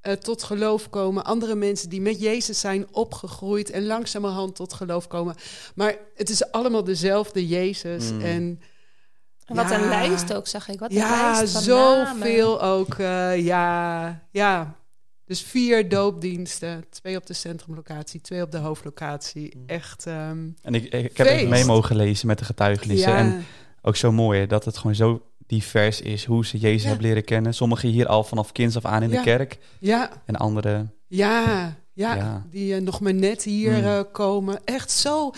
[0.00, 5.06] eh, tot geloof komen, andere mensen die met Jezus zijn opgegroeid en langzamerhand tot geloof
[5.06, 5.34] komen.
[5.74, 8.20] Maar het is allemaal dezelfde Jezus Mm.
[8.20, 8.60] En
[9.46, 9.78] wat Ja.
[9.82, 10.78] een lijst ook, zag ik.
[10.80, 12.16] Wat een ja, lijst van namen.
[12.16, 12.94] zoveel ook.
[12.94, 14.74] eh, ja, ja.
[15.24, 16.84] Dus vier doopdiensten.
[16.90, 19.62] Twee op de centrumlocatie, twee op de hoofdlocatie.
[19.66, 20.06] Echt.
[20.06, 23.10] ehm, En ik, ik heb mee mogen lezen met de getuigenissen.
[23.10, 23.44] ja, En
[23.82, 26.88] ook zo mooi hè, dat het gewoon zo divers is hoe ze Jezus Ja.
[26.88, 27.54] hebben leren kennen.
[27.54, 29.16] Sommigen hier al vanaf kinds af aan in Ja.
[29.16, 29.58] de kerk.
[29.80, 32.46] ja, En anderen, ja, ja, Ja.
[32.50, 33.84] Die eh, nog maar net hier Mm.
[33.84, 34.60] eh, komen.
[34.64, 35.30] Echt zo.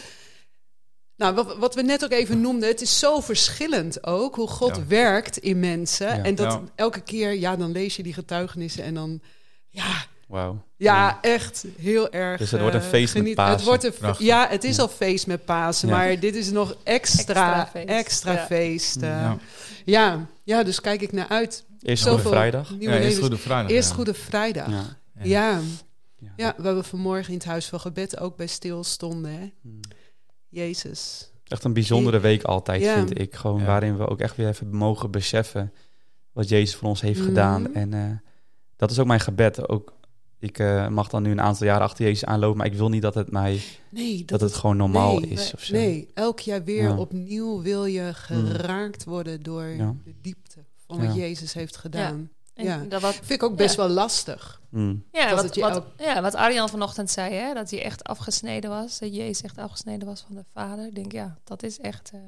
[1.17, 4.77] Nou, wat, wat we net ook even noemden, het is zo verschillend ook hoe God
[4.77, 4.87] Ja.
[4.87, 6.07] werkt in mensen.
[6.17, 6.23] Ja.
[6.23, 6.61] En dat Ja.
[6.75, 9.21] elke keer, ja, dan lees je die getuigenissen en dan,
[9.69, 10.63] ja, wauw.
[10.77, 12.39] Ja, echt heel erg.
[12.39, 13.55] Dus het wordt een eh, feest met Pasen.
[13.57, 14.27] Het wordt een Prachtig.
[14.27, 14.83] ja, het is Ja.
[14.83, 15.97] al feest met Pasen, Ja.
[15.97, 17.89] maar dit is nog Extra extra, feest.
[17.89, 18.47] extra Ja.
[18.47, 19.01] feest.
[19.01, 19.39] Ja.
[19.85, 20.27] ja.
[20.45, 21.65] Ja, dus kijk ik naar uit.
[21.83, 22.71] Eerst Goede Vrijdag.
[22.71, 23.19] Nieuwe Ja, eerst.
[23.19, 23.71] Goede Vrijdag.
[23.71, 23.95] Eerst ja.
[23.95, 24.69] Goede Vrijdag.
[24.71, 24.85] Ja.
[25.23, 25.61] Ja.
[26.19, 26.31] Ja.
[26.37, 26.55] Ja.
[26.57, 29.31] we hebben vanmorgen in het Huis van Gebed ook bij stilstonden.
[29.31, 29.53] Hè?
[29.63, 29.81] Hmm.
[30.55, 31.31] Jezus.
[31.45, 32.95] Echt een bijzondere week altijd, Ja.
[32.95, 33.35] vind ik.
[33.35, 33.67] Gewoon Ja.
[33.67, 35.73] waarin we ook echt weer even mogen beseffen
[36.33, 37.29] wat Jezus voor ons heeft Mhm.
[37.29, 37.75] gedaan.
[37.75, 38.11] En eh,
[38.77, 39.69] dat is ook mijn gebed.
[39.69, 39.93] Ook,
[40.39, 43.03] ik eh, mag dan nu een aantal jaren achter Jezus aanlopen, maar ik wil niet
[43.03, 45.39] dat het mij Nee, dat, het gewoon normaal nee, is.
[45.43, 45.75] nee, of zo.
[45.75, 46.97] Nee, elk jaar weer Ja.
[46.97, 49.95] opnieuw wil je geraakt worden door Ja.
[50.05, 51.15] de diepte van wat.
[51.15, 52.31] Jezus heeft gedaan.
[52.55, 52.79] En Ja.
[52.89, 53.83] dat wat, Vind ik ook best Ja.
[53.87, 54.61] wel lastig.
[54.69, 55.05] Mm.
[55.13, 58.99] ja, Dat wat, wat, ja, wat Arjan vanochtend zei, hè, dat hij echt afgesneden was.
[58.99, 60.87] Dat Jezus echt afgesneden was van de Vader.
[60.87, 62.11] Ik denk, ja, dat is echt...
[62.15, 62.21] eh,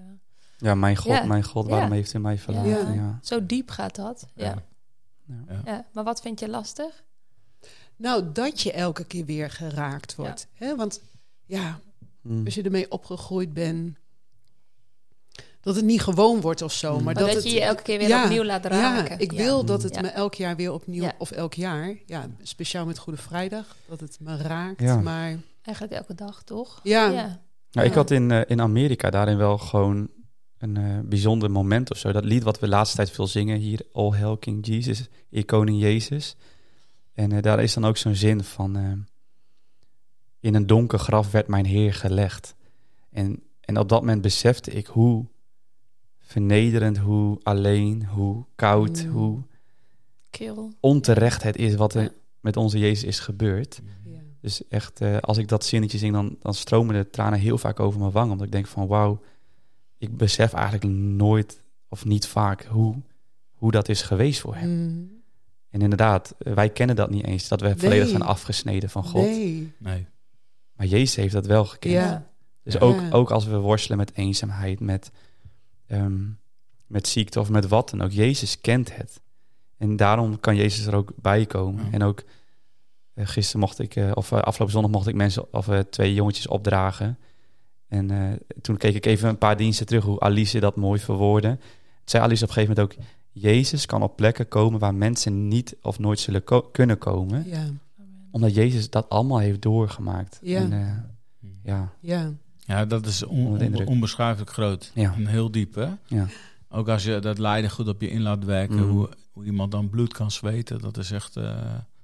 [0.59, 1.25] Ja, mijn God, Ja.
[1.25, 1.95] mijn God, waarom Ja.
[1.95, 2.71] heeft u mij verlaten?
[2.71, 2.93] Ja.
[2.93, 3.19] Ja.
[3.23, 4.27] zo diep gaat dat.
[4.35, 4.45] Ja.
[4.45, 5.35] Ja.
[5.49, 5.61] Ja.
[5.65, 5.85] Ja.
[5.93, 7.05] Maar wat vind je lastig?
[7.97, 10.47] Nou, dat je elke keer weer geraakt wordt.
[10.53, 10.77] Hè?
[10.77, 11.01] Want
[11.45, 11.79] ja,
[12.23, 12.45] Mm.
[12.45, 13.97] als je ermee opgegroeid bent,
[15.67, 16.89] dat het niet gewoon wordt of zo.
[16.89, 16.95] Mm.
[16.95, 19.13] Maar Maar dat, dat, het, je je elke keer weer ja, opnieuw laat raken.
[19.13, 19.37] Ja, ik Ja.
[19.37, 20.01] wil dat het Ja.
[20.01, 21.15] me elk jaar weer opnieuw, Ja.
[21.19, 24.81] of elk jaar, ja, speciaal met Goede Vrijdag, dat het me raakt.
[24.81, 25.01] Ja.
[25.01, 26.81] Maar Eigenlijk elke dag, toch?
[26.83, 27.41] ja, Ja.
[27.71, 30.09] Nou, ik had in, eh, in Amerika daarin wel gewoon
[30.59, 32.13] een eh, bijzonder moment of zo.
[32.13, 35.45] Dat lied wat we de laatste tijd veel zingen hier, All Hail King Jesus, Eer
[35.45, 36.37] Koning Jezus.
[37.15, 39.05] En eh, daar is dan ook zo'n zin van,
[40.41, 42.55] in een donker graf werd mijn Heer gelegd.
[43.11, 45.27] En, en op dat moment besefte ik hoe
[46.27, 49.11] vernederend, hoe alleen, hoe koud, Mm.
[49.13, 49.43] hoe
[50.31, 50.73] Keel.
[50.81, 52.11] onterecht het is wat er Ja.
[52.41, 53.81] met onze Jezus is gebeurd.
[54.05, 54.19] Ja.
[54.41, 57.81] Dus echt, eh, als ik dat zinnetje zing, dan, dan stromen de tranen heel vaak
[57.81, 58.31] over mijn wang.
[58.31, 59.21] Omdat ik denk van, wauw,
[59.99, 62.95] ik besef eigenlijk nooit of niet vaak hoe,
[63.53, 64.71] hoe dat is geweest voor hem.
[64.71, 65.15] Mm.
[65.71, 69.23] En inderdaad, eh, wij kennen dat niet eens, dat we volledig zijn afgesneden van God.
[69.23, 69.73] Nee.
[69.79, 70.07] Nee.
[70.73, 71.93] Maar Jezus heeft dat wel gekend.
[71.95, 72.27] Ja.
[72.63, 72.81] Dus Ja.
[72.81, 75.11] ook, ook als we worstelen met eenzaamheid, met,
[75.87, 76.19] ehm,
[76.87, 78.11] met ziekte of met wat dan ook.
[78.11, 79.21] Jezus kent het.
[79.77, 81.85] En daarom kan Jezus er ook bij komen.
[81.85, 81.91] Ja.
[81.91, 82.23] En ook
[83.15, 86.47] eh, gisteren mocht ik, eh, of eh, afgelopen zondag mocht ik mensen, of twee jongetjes
[86.47, 87.19] opdragen.
[87.89, 91.49] En toen keek ik even een paar diensten terug hoe Alice dat mooi verwoordde.
[91.49, 91.59] Toen
[92.05, 95.77] zei Alice op een gegeven moment ook, Jezus kan op plekken komen waar mensen niet
[95.83, 97.49] of nooit zullen ko- kunnen komen.
[97.49, 97.65] Ja.
[98.31, 100.39] Omdat Jezus dat allemaal heeft doorgemaakt.
[100.43, 100.61] Ja.
[100.61, 100.71] En,
[101.63, 102.33] ja, Ja.
[102.67, 104.91] Ja, dat is on- onbeschrijfelijk groot.
[104.95, 105.13] Ja.
[105.15, 105.89] En heel diep, hè?
[106.07, 106.27] ja.
[106.69, 108.91] Ook als je dat lijden goed op je in laat werken, Mm.
[108.91, 111.37] hoe, hoe iemand dan bloed kan zweten, dat is echt...
[111.37, 111.55] eh,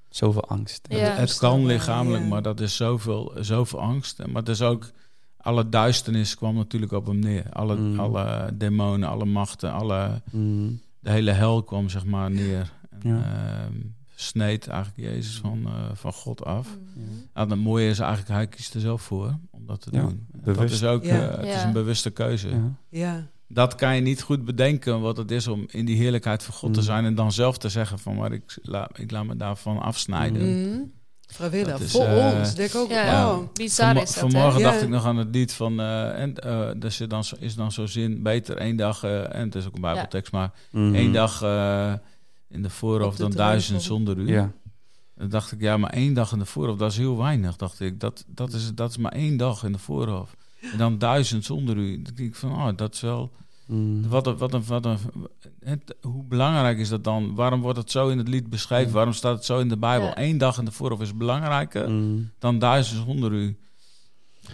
[0.08, 0.86] Zoveel angst.
[0.88, 0.98] Ja.
[0.98, 2.28] het, het kan lichamelijk, Ja.
[2.28, 4.26] maar dat is zoveel, zoveel angst.
[4.26, 4.90] Maar het is ook...
[5.36, 7.46] Alle duisternis kwam natuurlijk op hem neer.
[7.52, 7.98] Alle, Mm.
[8.00, 10.80] alle demonen, alle machten, alle, Mm.
[11.00, 12.72] de hele hel kwam zeg maar neer.
[12.90, 13.68] En, Ja.
[14.22, 16.68] Sneed eigenlijk Jezus van, eh, van God af.
[17.34, 20.26] Nou, het mooie is eigenlijk, hij kiest er zelf voor om dat te Ja, doen.
[20.44, 21.28] Dat is ook Ja.
[21.30, 22.48] eh, het is een bewuste keuze.
[22.48, 22.72] Ja.
[22.88, 23.26] Ja.
[23.48, 26.74] Dat kan je niet goed bedenken wat het is om in die heerlijkheid van God
[26.74, 26.84] te Mm.
[26.86, 30.68] zijn en dan zelf te zeggen van maar ik, la, ik laat me daarvan afsnijden.
[30.70, 30.92] Mm.
[31.26, 31.66] Vrijwillig.
[31.70, 32.54] Dat is, Voor eh, ons.
[32.54, 33.38] Denk ook, Ja.
[33.52, 34.60] Bizar Vanmo- is dat, vanmorgen?
[34.60, 34.70] Ja.
[34.70, 37.72] dacht ik nog aan het lied van eh, en uh, dus er dan is dan
[37.72, 41.42] zo zin beter één dag eh, en het is ook een bijbeltekst maar één dag
[41.42, 41.92] eh,
[42.52, 44.28] in de de dan duizend zonder u.
[44.28, 44.52] Ja.
[45.16, 47.80] Dan dacht ik ja maar één dag in de voorhoofd dat is heel weinig dacht
[47.80, 50.36] ik dat dat is dat is maar één dag in de voorhoofd
[50.72, 52.02] en dan duizend zonder u.
[52.02, 53.32] Dan denk ik van oh dat is wel
[53.66, 54.08] Mm.
[54.08, 54.98] Wat een, wat een, wat een,
[55.64, 57.34] het, hoe belangrijk is dat dan?
[57.34, 58.92] Waarom wordt het zo in het lied beschreven?
[58.92, 60.06] Waarom staat het zo in de Bijbel?
[60.06, 60.18] Ja.
[60.18, 62.30] Eén dag in de voorhoofd is belangrijker Mm.
[62.38, 63.56] dan duizend zonder u.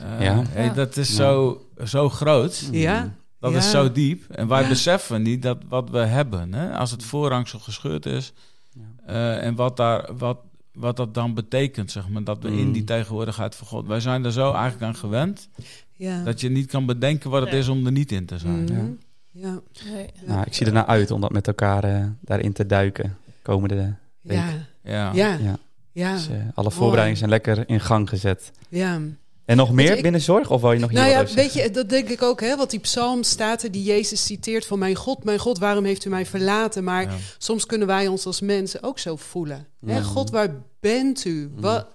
[0.00, 0.42] Eh, Ja.
[0.48, 0.72] hey, Ja.
[0.72, 1.14] dat is Ja.
[1.14, 2.68] zo, zo groot.
[2.72, 3.14] Ja.
[3.40, 3.58] Dat Ja.
[3.58, 4.30] is zo diep.
[4.30, 4.68] En wij Ja.
[4.68, 6.72] beseffen niet dat wat we hebben, hè?
[6.76, 8.32] als het voorhangsel gescheurd is,
[8.72, 8.82] Ja.
[9.06, 10.38] eh, en wat, daar, wat,
[10.72, 12.72] wat dat dan betekent, zeg maar, dat we in Mm.
[12.72, 13.86] die tegenwoordigheid van God.
[13.86, 15.48] Wij zijn er zo eigenlijk aan gewend
[15.96, 16.22] Ja.
[16.24, 17.60] dat je niet kan bedenken wat het Nee.
[17.60, 18.64] is om er niet in te zijn.
[18.64, 18.72] Mhm.
[18.74, 18.86] Ja.
[19.30, 19.60] Ja.
[19.92, 20.10] Nee.
[20.26, 23.16] Nou, ik zie er naar uit om dat met elkaar eh, daarin te duiken.
[23.42, 23.94] Komende.
[24.20, 24.48] Ja.
[24.82, 25.12] Ja.
[25.14, 25.32] Ja.
[25.32, 25.58] Ja.
[25.92, 26.12] Ja.
[26.12, 28.52] Dus, eh, alle voorbereidingen zijn lekker in gang gezet.
[28.68, 29.00] Ja.
[29.48, 30.50] En nog meer ik- binnen zorg?
[30.50, 32.56] Of wil je nog hier Nou wat ja, weet je, dat denk ik ook, hè?
[32.56, 36.04] Want die psalm staat er, die Jezus citeert van mijn God, mijn God, waarom heeft
[36.04, 36.84] u mij verlaten?
[36.84, 37.16] Maar Ja.
[37.38, 39.66] soms kunnen wij ons als mensen ook zo voelen.
[39.86, 40.02] Hè?
[40.02, 41.50] God, waar bent u?
[41.54, 41.60] Mm.
[41.60, 41.86] Wat,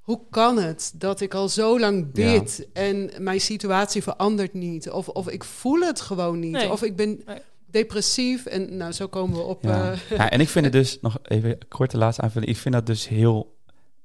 [0.00, 4.90] hoe kan het dat ik al zo lang bid en mijn situatie verandert niet?
[4.90, 6.52] Of, of ik voel het gewoon niet.
[6.52, 6.70] Nee.
[6.72, 7.38] Of ik ben Nee.
[7.66, 9.62] depressief en nou, zo komen we op.
[9.62, 9.92] Ja.
[9.92, 12.50] eh, Ja, en ik vind het dus, nog even kort de laatste aanvulling.
[12.50, 13.56] Ik vind dat dus heel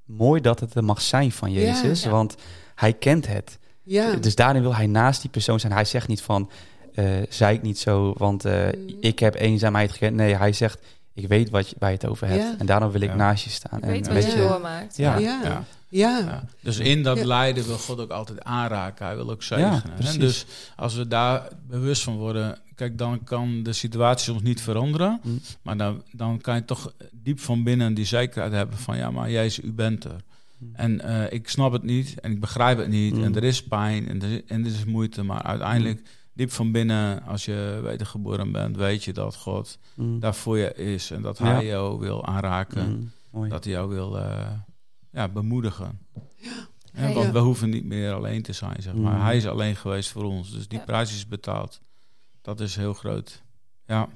[0.06, 2.04] mooi dat het er mag zijn van Jezus.
[2.04, 2.10] Ja.
[2.10, 2.36] Want
[2.84, 3.60] hij kent het.
[3.84, 4.16] ja.
[4.16, 5.72] Dus daarin wil hij naast die persoon zijn.
[5.74, 6.50] Hij zegt niet van,
[6.94, 8.96] eh zei ik niet zo, want eh, Mm.
[9.02, 10.16] ik heb eenzaamheid gekend.
[10.16, 10.80] Nee, hij zegt,
[11.14, 12.42] ik weet wat je, waar je het over hebt.
[12.42, 12.56] Ja.
[12.58, 13.16] En daarom wil ik Ja.
[13.16, 13.78] naast je staan.
[13.80, 14.14] Ik en weet ja.
[14.14, 14.98] wat je doormaakt.
[14.98, 15.18] Ja.
[15.18, 15.40] ja.
[15.44, 15.64] Ja.
[15.90, 16.20] Ja.
[16.20, 16.44] Ja.
[16.62, 17.26] Dus in dat Ja.
[17.26, 19.06] lijden wil God ook altijd aanraken.
[19.06, 19.96] Hij wil ook Ja, zegenen.
[19.96, 20.18] precies.
[20.18, 25.20] dus als we daar bewust van worden, kijk, dan kan de situatie soms niet veranderen.
[25.24, 25.42] Mm.
[25.62, 29.30] Maar dan, dan kan je toch diep van binnen die zekerheid hebben van ja, maar
[29.32, 30.16] Jezus, u bent er.
[30.64, 30.76] Mm.
[30.76, 33.16] En eh, ik snap het niet en ik begrijp het niet.
[33.16, 33.24] Mm.
[33.24, 35.24] En er is pijn en er, is- en er is moeite.
[35.24, 40.20] Maar uiteindelijk, diep van binnen, als je wedergeboren bent, weet je dat God Mm.
[40.20, 41.12] daar voor je is.
[41.12, 41.46] En dat Ja.
[41.46, 42.90] hij jou wil aanraken.
[42.90, 43.12] Mm.
[43.32, 43.50] Mooi.
[43.50, 44.52] Dat hij jou wil eh,
[45.12, 46.00] ja, bemoedigen.
[46.94, 47.32] Ja, want ja.
[47.32, 49.16] we hoeven niet meer alleen te zijn, zeg maar.
[49.16, 49.22] Mm.
[49.22, 50.52] Hij is alleen geweest voor ons.
[50.52, 50.86] Dus die Ja.
[50.86, 51.82] prijs is betaald.
[52.42, 53.44] Dat is heel groot.
[53.86, 54.10] Ja.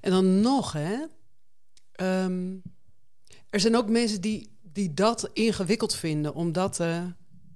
[0.00, 0.96] En dan nog, hè.
[1.92, 2.54] ehm,
[3.50, 7.02] er zijn ook mensen die, die dat ingewikkeld vinden om dat te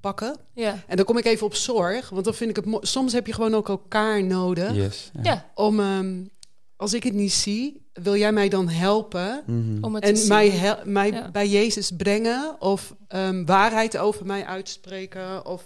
[0.00, 0.36] pakken.
[0.54, 0.82] Ja.
[0.86, 3.32] En dan kom ik even op zorg, want dan vind ik het soms heb je
[3.32, 5.10] gewoon ook elkaar nodig Yes.
[5.22, 5.50] Ja.
[5.54, 6.24] om, ehm,
[6.76, 9.84] als ik het niet zie, wil jij mij dan helpen Mhm.
[9.84, 10.28] Om het te en zien.
[10.28, 11.30] mij, hel- mij Ja.
[11.30, 15.64] bij Jezus brengen of ehm, waarheid over mij uitspreken of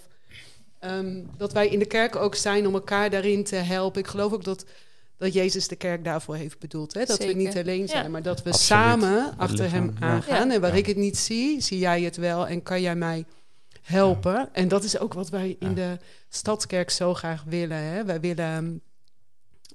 [0.79, 4.01] ehm, dat wij in de kerk ook zijn om elkaar daarin te helpen.
[4.01, 4.65] Ik geloof ook dat
[5.17, 6.93] dat Jezus de kerk daarvoor heeft bedoeld.
[6.93, 7.05] Hè?
[7.05, 7.35] Dat Zeker.
[7.35, 8.09] we niet alleen zijn, Ja.
[8.09, 8.67] maar dat we Absoluut.
[8.81, 10.47] samen achter hem aangaan.
[10.47, 10.53] Ja.
[10.53, 10.77] En waar Ja.
[10.77, 13.25] ik het niet zie, zie jij het wel en kan jij mij
[13.81, 14.49] helpen.
[14.53, 15.73] En dat is ook wat wij in Ja.
[15.75, 15.97] de
[16.29, 17.77] Stadskerk zo graag willen.
[17.77, 18.05] Hè?
[18.05, 18.81] Wij willen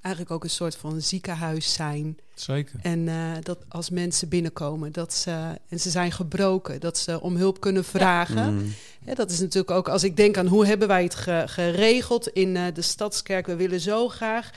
[0.00, 2.16] eigenlijk ook een soort van ziekenhuis zijn.
[2.34, 2.78] Zeker.
[2.82, 7.36] En eh, dat als mensen binnenkomen dat ze, en ze zijn gebroken, dat ze om
[7.36, 8.54] hulp kunnen vragen.
[8.54, 8.72] Mm.
[9.06, 12.28] Ja, dat is natuurlijk ook als ik denk aan hoe hebben wij het ge- geregeld
[12.28, 13.46] in eh, de stadskerk.
[13.46, 14.50] We willen zo graag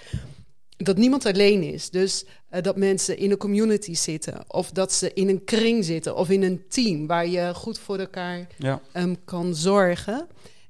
[0.78, 1.90] dat niemand alleen is.
[1.90, 6.16] Dus eh, dat mensen in een community zitten, of dat ze in een kring zitten,
[6.16, 8.82] of in een team waar je goed voor elkaar Ja.
[8.92, 10.28] ehm, kan zorgen.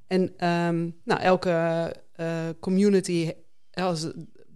[0.07, 3.31] En ehm, nou, elke eh, community,
[3.73, 4.07] als,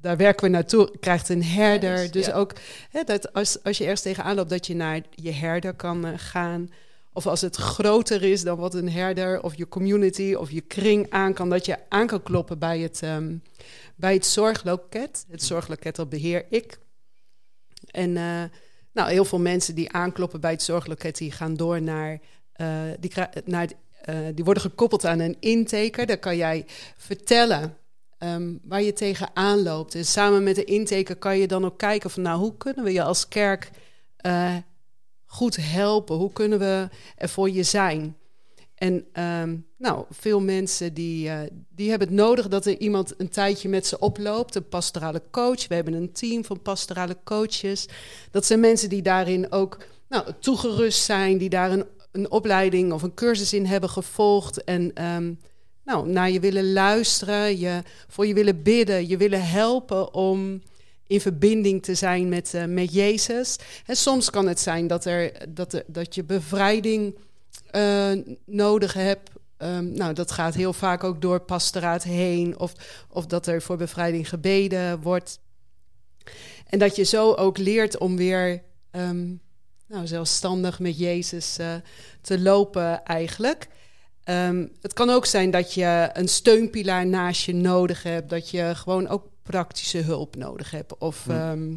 [0.01, 2.11] daar werken we naartoe, krijgt een herder.
[2.11, 2.33] Dus ja.
[2.33, 2.53] ook
[2.89, 6.13] hè, dat als, als je ergens tegenaan loopt, dat je naar je herder kan eh,
[6.15, 6.69] gaan.
[7.13, 11.09] Of als het groter is dan wat een herder of je community of je kring
[11.09, 13.35] aan kan, dat je aan kan kloppen bij het, ehm,
[13.95, 15.25] bij het zorgloket.
[15.29, 16.79] Het zorgloket dat beheer ik.
[17.91, 18.43] En eh,
[18.91, 22.19] nou, heel veel mensen die aankloppen bij het zorgloket, die gaan door naar,
[22.53, 23.11] eh, die,
[23.45, 23.67] naar
[24.01, 26.05] eh, die worden gekoppeld aan een intaker.
[26.05, 26.65] Daar kan jij
[26.97, 27.77] vertellen
[28.17, 29.95] ehm, waar je tegenaan loopt.
[29.95, 32.91] En samen met de intaker kan je dan ook kijken van, nou, hoe kunnen we
[32.91, 33.69] je als kerk
[35.31, 36.15] goed helpen?
[36.15, 38.17] Hoe kunnen we er voor je zijn?
[38.75, 41.39] En ehm, nou, veel mensen die, eh,
[41.69, 44.55] die hebben het nodig dat er iemand een tijdje met ze oploopt.
[44.55, 45.67] Een pastorale coach.
[45.67, 47.87] We hebben een team van pastorale coaches.
[48.31, 49.77] Dat zijn mensen die daarin ook
[50.09, 54.63] nou, toegerust zijn, die daar een, een opleiding of een cursus in hebben gevolgd.
[54.63, 55.33] En ehm,
[55.83, 60.61] nou, naar je willen luisteren, je, voor je willen bidden, je willen helpen om
[61.09, 63.55] in verbinding te zijn met, eh, met Jezus.
[63.85, 67.15] En soms kan het zijn dat, er, dat, er, dat je bevrijding
[67.71, 68.11] eh,
[68.45, 69.29] nodig hebt.
[69.57, 72.59] Ehm, nou, dat gaat heel vaak ook door pastoraat heen.
[72.59, 72.73] Of,
[73.09, 75.39] of dat er voor bevrijding gebeden wordt.
[76.67, 79.27] En dat je zo ook leert om weer ehm,
[79.87, 81.73] nou, zelfstandig met Jezus eh,
[82.21, 83.67] te lopen eigenlijk.
[84.23, 88.29] Ehm, het kan ook zijn dat je een steunpilaar naast je nodig hebt.
[88.29, 90.97] Dat je gewoon ook praktische hulp nodig hebt.
[90.97, 91.51] Of Ja.
[91.51, 91.75] ehm,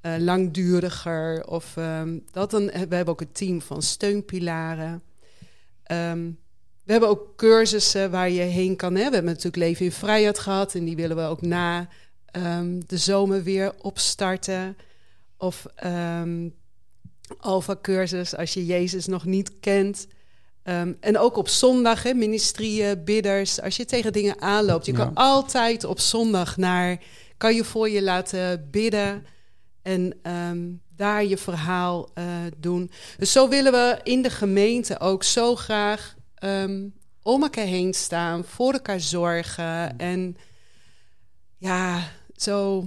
[0.00, 1.46] eh, langduriger.
[1.46, 2.66] Of ehm, dat dan.
[2.66, 5.02] We hebben ook een team van steunpilaren.
[5.82, 6.30] Ehm,
[6.84, 8.92] we hebben ook cursussen waar je heen kan.
[8.94, 9.04] Hè?
[9.08, 10.74] We hebben natuurlijk Leven in Vrijheid gehad.
[10.74, 11.88] En die willen we ook na
[12.86, 14.76] de zomer weer opstarten.
[15.36, 16.48] Of ehm
[17.38, 20.06] Alpha-cursus als je Jezus nog niet kent.
[20.70, 23.60] Ehm, en ook op zondag, hè, ministerieën, bidders.
[23.60, 24.98] Als je tegen dingen aanloopt, je Ja.
[24.98, 26.98] kan altijd op zondag naar...
[27.36, 29.26] kan je voor je laten bidden
[29.82, 32.24] en ehm, daar je verhaal eh,
[32.58, 32.90] doen.
[33.18, 36.88] Dus zo willen we in de gemeente ook zo graag ehm,
[37.22, 40.36] om elkaar heen staan, voor elkaar zorgen en
[41.56, 42.84] ja, zo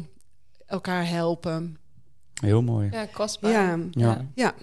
[0.66, 1.78] elkaar helpen.
[2.42, 2.90] Heel mooi.
[2.92, 3.52] Ja, kostbaar.
[3.52, 4.26] Ja, Ja.
[4.36, 4.54] ja.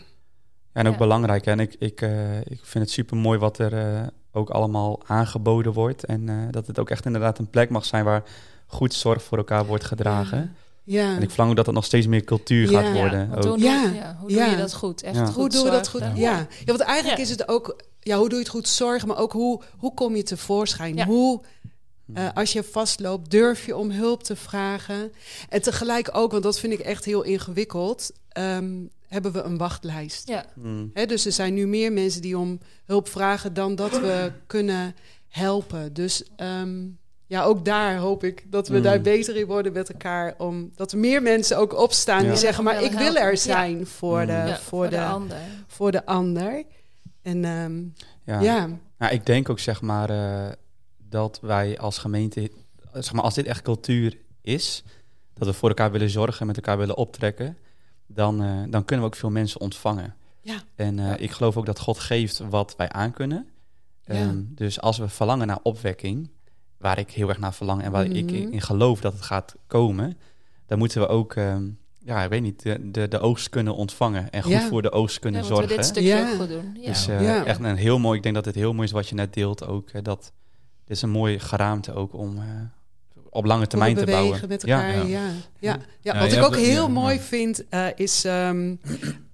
[0.73, 0.99] En ook Ja.
[0.99, 1.45] belangrijk.
[1.45, 1.51] hè.
[1.51, 5.73] En ik, ik, eh, ik vind het super mooi wat er eh, ook allemaal aangeboden
[5.73, 6.05] wordt.
[6.05, 8.23] En eh, dat het ook echt inderdaad een plek mag zijn waar
[8.67, 10.55] goed zorg voor elkaar wordt gedragen.
[10.85, 11.17] ja.
[11.17, 12.81] En ik verlang ook dat het nog steeds meer cultuur Ja.
[12.83, 13.19] gaat worden.
[13.21, 13.51] Ja, want ook.
[13.51, 13.83] hoe, doe, Ja.
[13.95, 14.43] ja, hoe Ja.
[14.45, 15.03] doe je dat goed?
[15.03, 15.25] Echt Ja.
[15.27, 16.01] goed Hoe doen we dat goed?
[16.01, 16.09] Ja.
[16.15, 17.25] ja, want eigenlijk Ja.
[17.25, 20.17] is het ook, ja, hoe doe je het goed zorgen, maar ook hoe, hoe kom
[20.17, 20.97] je tevoorschijn?
[20.97, 21.07] Ja.
[21.07, 21.41] Hoe,
[22.15, 25.13] eh, als je vastloopt, durf je om hulp te vragen?
[25.49, 28.73] En tegelijk ook, want dat vind ik echt heel ingewikkeld, ehm,
[29.09, 30.29] hebben we een wachtlijst.
[30.29, 30.91] Ja, Mm.
[30.95, 34.95] Hè, dus er zijn nu meer mensen die om hulp vragen dan dat we kunnen
[35.29, 35.93] helpen.
[35.93, 36.79] Dus ehm,
[37.27, 38.83] ja, ook daar hoop ik dat we Mm.
[38.83, 40.35] daar beter in worden met elkaar.
[40.39, 42.29] Om, dat er meer mensen ook opstaan Ja.
[42.29, 43.37] die zeggen, maar ik wil er Ja.
[43.37, 45.37] zijn voor, de, ja, voor, de, ander.
[45.67, 46.63] voor de ander.
[47.23, 47.83] En ehm,
[48.25, 48.41] Ja.
[48.41, 48.69] ja.
[48.99, 50.53] Nou, ik denk ook zeg maar eh,
[51.11, 52.51] dat wij als gemeente,
[52.93, 54.83] zeg maar, als dit echt cultuur is,
[55.35, 57.57] dat we voor elkaar willen zorgen, met elkaar willen optrekken,
[58.07, 60.15] dan, eh, dan kunnen we ook veel mensen ontvangen.
[60.43, 60.63] Ja.
[60.75, 61.17] En eh, Ja.
[61.17, 63.47] ik geloof ook dat God geeft wat wij aankunnen.
[64.05, 64.15] Ja.
[64.15, 66.31] Ehm, dus als we verlangen naar opwekking,
[66.79, 68.53] waar ik heel erg naar verlang en waar ik Mhm.
[68.53, 70.19] in geloof dat het gaat komen,
[70.67, 71.69] dan moeten we ook, ehm,
[71.99, 74.69] ja, ik weet niet, de, de, de oogst kunnen ontvangen en goed Ja.
[74.69, 75.69] voor de oogst Ja, kunnen we zorgen.
[75.69, 76.31] dit stukje Ja.
[76.31, 76.77] ook goed doen.
[76.81, 76.87] Ja.
[76.87, 77.45] Dus eh, Ja.
[77.45, 79.67] echt een heel mooi, ik denk dat het heel mooi is wat je net deelt
[79.67, 79.93] ook.
[79.93, 80.33] hè, dat
[80.91, 82.43] dit is een mooie geraamte ook om eh,
[83.31, 84.41] op lange termijn te bouwen.
[84.49, 84.87] met Ja.
[84.87, 85.09] elkaar.
[85.09, 85.31] Ja, ja.
[85.59, 85.79] ja.
[86.01, 87.21] Ja, wat ik ook heel ja, mooi ja.
[87.21, 88.25] vind, eh, is...
[88.25, 88.75] ehm,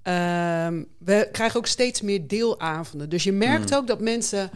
[0.02, 3.08] ehm, we krijgen ook steeds meer deelavonden.
[3.08, 3.76] Dus je merkt Mm.
[3.76, 4.50] ook dat mensen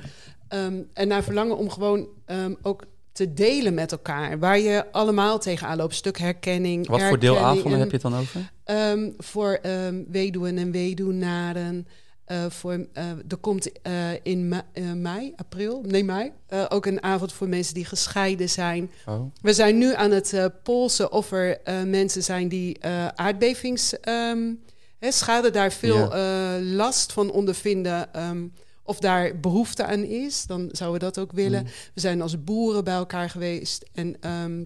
[0.49, 4.39] ehm ernaar verlangen om gewoon ehm, ook te delen met elkaar.
[4.39, 5.95] Waar je allemaal tegenaan loopt.
[5.95, 8.51] Stuk herkenning, Wat voor deelavonden en, heb je het dan over?
[8.65, 11.87] ehm, voor ehm, weduwen en weduwnaren.
[12.31, 16.33] Eh voor, eh, er komt eh, in ma- mei, april, nee mei,
[16.69, 18.91] ook een avond voor mensen die gescheiden zijn.
[19.07, 19.33] Oh.
[19.43, 24.01] We zijn nu aan het polsen of er mensen zijn die eh aardbevings...
[24.01, 24.53] ehm,
[24.99, 26.15] hè, schade daar veel
[26.61, 28.15] last van ondervinden...
[28.15, 28.47] ehm,
[28.83, 31.63] of daar behoefte aan is, dan zouden we dat ook willen.
[31.63, 31.69] Mm.
[31.95, 34.17] We zijn als boeren bij elkaar geweest en...
[34.21, 34.65] ehm,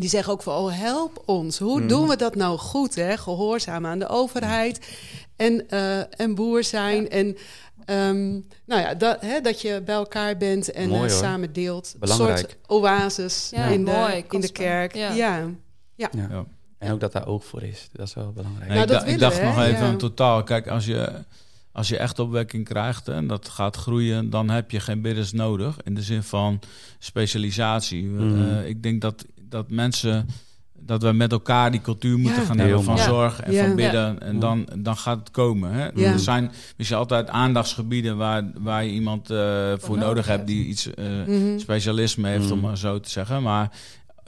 [0.00, 1.58] die zeggen ook van, oh help ons.
[1.58, 1.88] Hoe Mm.
[1.88, 2.94] doen we dat nou goed?
[2.94, 3.16] Hè?
[3.16, 4.96] Gehoorzaam aan de overheid
[5.36, 7.08] en, eh, en boer zijn.
[7.10, 7.36] En
[7.84, 8.30] ehm,
[8.66, 11.94] nou ja, dat, hè, dat je bij elkaar bent en Mooi, eh, samen deelt.
[12.00, 14.94] Een soort oasis Ja, in, de, mooi, in de kerk.
[14.94, 15.12] Ja.
[15.12, 15.36] Ja.
[15.94, 16.08] Ja.
[16.12, 16.44] Ja.
[16.78, 17.88] En ook dat daar oog voor is.
[17.92, 18.68] Dat is wel belangrijk.
[18.68, 19.90] Nee, Nou, ik, da- dacht we, nog even Ja.
[19.90, 20.42] in totaal.
[20.42, 21.12] Kijk, als je,
[21.72, 25.76] als je echt opwekking krijgt en dat gaat groeien, dan heb je geen bidders nodig.
[25.84, 26.60] In de zin van
[26.98, 28.04] specialisatie.
[28.04, 28.42] Mhm.
[28.58, 29.24] Eh, ik denk dat,
[29.56, 30.26] dat mensen.
[30.78, 32.46] Dat we met elkaar die cultuur moeten Ja.
[32.46, 33.64] gaan hebben van zorg en Ja.
[33.66, 34.20] van bidden.
[34.22, 35.72] En dan, dan gaat het komen.
[35.72, 35.84] Hè?
[35.94, 36.12] Ja.
[36.12, 39.36] Er zijn misschien altijd aandachtsgebieden waar, waar je iemand eh,
[39.78, 41.58] voor nodig nodig hebt die iets eh, Mhm.
[41.58, 42.52] specialisme heeft, Mm.
[42.52, 43.42] om maar zo te zeggen.
[43.42, 43.70] Maar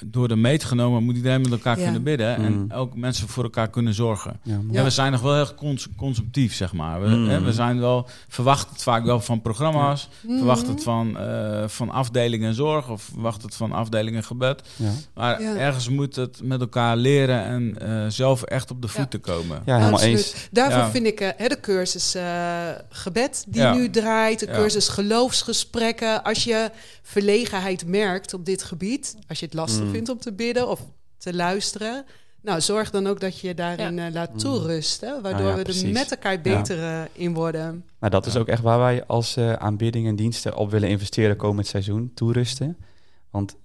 [0.07, 1.85] door de meet genomen moet iedereen met elkaar Ja.
[1.85, 2.41] kunnen bidden.
[2.41, 2.45] Mm.
[2.47, 4.41] En ook mensen voor elkaar kunnen zorgen.
[4.71, 7.01] Ja, we zijn nog wel heel cons consumptief, zeg maar.
[7.01, 7.29] We, Mm.
[7.29, 10.37] hè, we zijn wel, verwachten het vaak wel van programma's, Mhm.
[10.37, 14.63] verwachten het van, eh, van afdelingen zorg of verwachten het van afdelingen gebed.
[14.77, 14.91] Ja.
[15.15, 15.57] Maar Ja.
[15.57, 19.63] ergens moet het met elkaar leren en eh, zelf echt op de voeten komen.
[19.65, 20.17] Ja, helemaal Absoluut.
[20.17, 20.49] eens.
[20.51, 20.91] Daarvoor Ja.
[20.91, 22.23] vind ik eh, hè, de cursus eh,
[22.91, 23.75] gebed die Ja.
[23.75, 24.53] nu draait, de Ja.
[24.53, 26.23] cursus geloofsgesprekken.
[26.25, 26.71] Als je
[27.03, 29.95] verlegenheid merkt op dit gebied, als je het lastig Mm.
[29.95, 30.81] vindt om te bidden of
[31.17, 32.05] te luisteren,
[32.43, 34.39] nou zorg dan ook dat je daarin eh, laat Mm.
[34.39, 35.83] toerusten, waardoor Ah ja, we precies.
[35.83, 37.85] er met elkaar beter eh, in worden.
[37.99, 41.37] Maar dat is ook echt waar wij als eh, aanbidding en diensten op willen investeren
[41.37, 42.11] komend seizoen.
[42.15, 42.77] Toerusten.
[43.31, 43.57] Want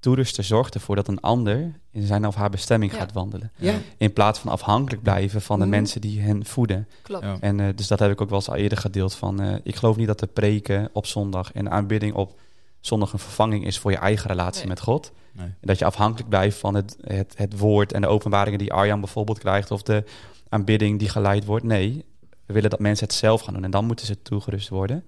[0.00, 2.98] toerusten zorgt ervoor dat een ander in zijn of haar bestemming Ja.
[2.98, 3.52] gaat wandelen.
[3.56, 3.74] Ja.
[3.98, 5.74] In plaats van afhankelijk blijven van de Mhm.
[5.74, 6.88] mensen die hen voeden.
[7.02, 7.24] Klopt.
[7.24, 7.36] Ja.
[7.40, 9.40] En eh, dus dat heb ik ook wel eens al eerder gedeeld van...
[9.40, 12.38] eh, ik geloof niet dat de preken op zondag en de aanbidding op
[12.80, 14.68] zondag een vervanging is voor je eigen relatie Nee.
[14.68, 15.12] met God.
[15.32, 15.46] Nee.
[15.46, 19.00] En dat je afhankelijk blijft van het, het, het woord en de openbaringen die Arjan
[19.00, 19.70] bijvoorbeeld krijgt...
[19.70, 20.04] of de
[20.48, 21.64] aanbidding die geleid wordt.
[21.64, 22.04] Nee,
[22.46, 25.04] we willen dat mensen het zelf gaan doen en dan moeten ze toegerust worden.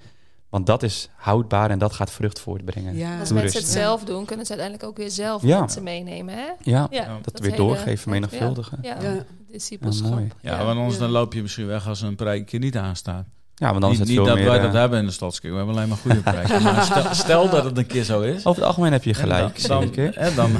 [0.49, 2.97] Want dat is houdbaar en dat gaat vrucht voortbrengen.
[2.97, 3.19] Ja.
[3.21, 5.59] Als mensen het zelf doen, kunnen ze uiteindelijk ook weer zelf Ja.
[5.59, 6.35] mensen meenemen.
[6.35, 6.45] Hè?
[6.47, 7.07] Ja, Ja, Ja.
[7.15, 7.97] dat, dat weer hele- doorgeven, ja.
[7.97, 8.79] vermenigvuldigen.
[8.83, 9.25] Ja, Ja.
[9.51, 10.09] discipelschap.
[10.09, 10.29] Ja, mooi.
[10.41, 11.01] Ja, want anders Ja.
[11.01, 13.27] dan loop je misschien weg als een preekje niet aanstaat.
[13.65, 14.47] Ja, want dan is niet het niet veel dat meer...
[14.53, 15.53] wij eh, dat hebben in de stadskerk.
[15.53, 16.63] We hebben alleen maar goede preken.
[16.63, 18.37] maar stel, stel dat het een keer zo is.
[18.47, 20.51] Over het algemeen heb je gelijk, En dan, dan, en dan,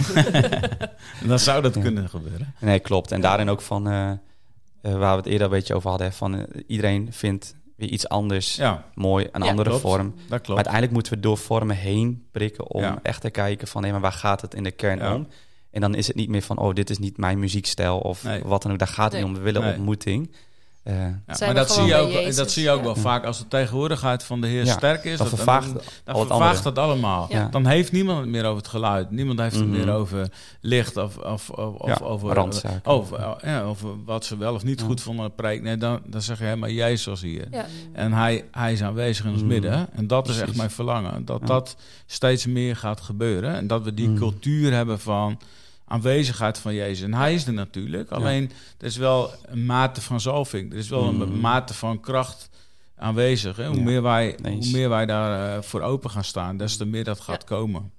[1.29, 2.55] dan zou dat kunnen gebeuren.
[2.61, 3.13] Nee, klopt.
[3.13, 4.17] En daarin ook van, eh, eh,
[4.81, 8.57] waar we het eerder een beetje over hadden, van eh, iedereen vindt weer iets anders
[8.57, 9.85] Ja, mooi, een Ja, andere klopt.
[9.85, 10.11] vorm.
[10.11, 10.55] dat Maar klopt.
[10.55, 12.99] uiteindelijk moeten we door vormen heen prikken om Ja.
[13.03, 15.15] echt te kijken van, nee, maar waar gaat het in de kern Ja.
[15.15, 15.27] om?
[15.71, 18.43] En dan is het niet meer van, oh, dit is niet mijn muziekstijl of Nee.
[18.45, 18.79] wat dan ook.
[18.79, 19.23] Daar gaat het Nee.
[19.23, 19.37] niet om.
[19.39, 19.75] We willen Nee.
[19.75, 20.35] ontmoeting.
[20.85, 23.39] Eh, Ja, maar dat zie, je ook, Jezus, dat zie je ook wel vaak als
[23.39, 25.11] de tegenwoordigheid van de Heer Ja, sterk is.
[25.19, 27.27] dat dat- vervaagt dan, dan al het vervaagt het allemaal.
[27.31, 27.49] Ja.
[27.51, 29.11] Dan heeft niemand het meer over het geluid.
[29.11, 29.77] Niemand heeft het Mhm.
[29.77, 30.29] meer over
[30.61, 32.81] licht of, of, of, of over, randzaken.
[32.85, 34.87] over, eh, ja, over wat ze wel of niet Ja.
[34.87, 35.63] goed vonden de preek.
[35.63, 37.47] Nee, dan, dan zeg je helemaal Jezus was hier.
[37.51, 37.65] Ja.
[37.93, 39.49] En hij, hij is aanwezig in ons Mhm.
[39.49, 39.87] midden.
[39.93, 41.25] En dat is echt mijn verlangen.
[41.25, 41.47] Dat Ja.
[41.47, 43.55] dat steeds meer gaat gebeuren.
[43.55, 44.19] En dat we die Mhm.
[44.19, 45.39] cultuur hebben van
[45.87, 47.05] aanwezigheid van Jezus.
[47.05, 48.11] En hij is er natuurlijk.
[48.11, 50.73] Alleen, er is wel een mate van zalving.
[50.73, 51.41] Er is wel een Mhm.
[51.41, 52.49] mate van kracht
[52.97, 53.57] aanwezig.
[53.57, 53.67] Hè?
[53.67, 54.67] Hoe, Ja, meer wij, eens.
[54.67, 57.91] hoe meer wij daar eh, voor open gaan staan, des te meer dat gaat komen.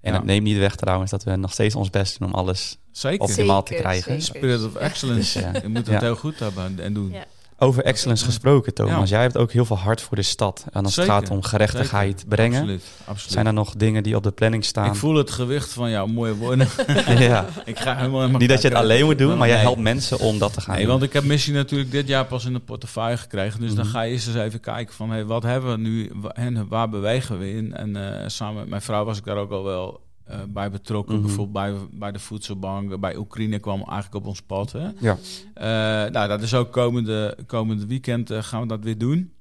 [0.00, 0.16] En Ja.
[0.18, 3.20] het neemt niet weg trouwens dat we nog steeds ons best doen om alles Zeker.
[3.20, 4.22] optimaal te krijgen.
[4.22, 4.38] zeker.
[4.38, 5.40] Spirit of excellence.
[5.40, 5.52] Ja.
[5.62, 5.92] Je moet Ja.
[5.92, 7.14] het heel goed hebben en doen.
[7.58, 9.08] Over excellence gesproken, Thomas.
[9.08, 9.14] Ja.
[9.14, 10.64] Jij hebt ook heel veel hart voor de stad.
[10.72, 12.28] En als Zeker, het gaat om gerechtigheid Zeker.
[12.28, 12.84] brengen, Absoluut.
[13.04, 13.32] absoluut.
[13.32, 14.86] zijn er nog dingen die op de planning staan.
[14.86, 16.68] Ik voel het gewicht van jouw mooie woorden.
[17.18, 17.46] ja.
[17.64, 20.38] ik ga helemaal Niet dat je het alleen moet doen, maar jij helpt mensen om
[20.38, 20.92] dat te gaan Nee, doen.
[20.92, 23.60] want ik heb missie natuurlijk dit jaar pas in de portefeuille gekregen.
[23.60, 23.94] Dus dan Mhm.
[23.94, 25.10] ga je eerst eens even kijken van...
[25.10, 27.74] Hey, wat hebben we nu en waar bewegen we in?
[27.74, 31.14] En eh, samen met mijn vrouw was ik daar ook al wel eh, bij betrokken.
[31.14, 31.24] Mhm.
[31.26, 31.52] Bijvoorbeeld
[31.90, 33.00] bij, bij de voedselbank.
[33.00, 34.72] Bij Oekraïne kwam eigenlijk op ons pad.
[34.72, 34.88] Hè?
[35.00, 35.16] Ja.
[35.54, 39.32] Eh, nou, dat is ook komende, komende weekend eh, gaan we dat weer doen.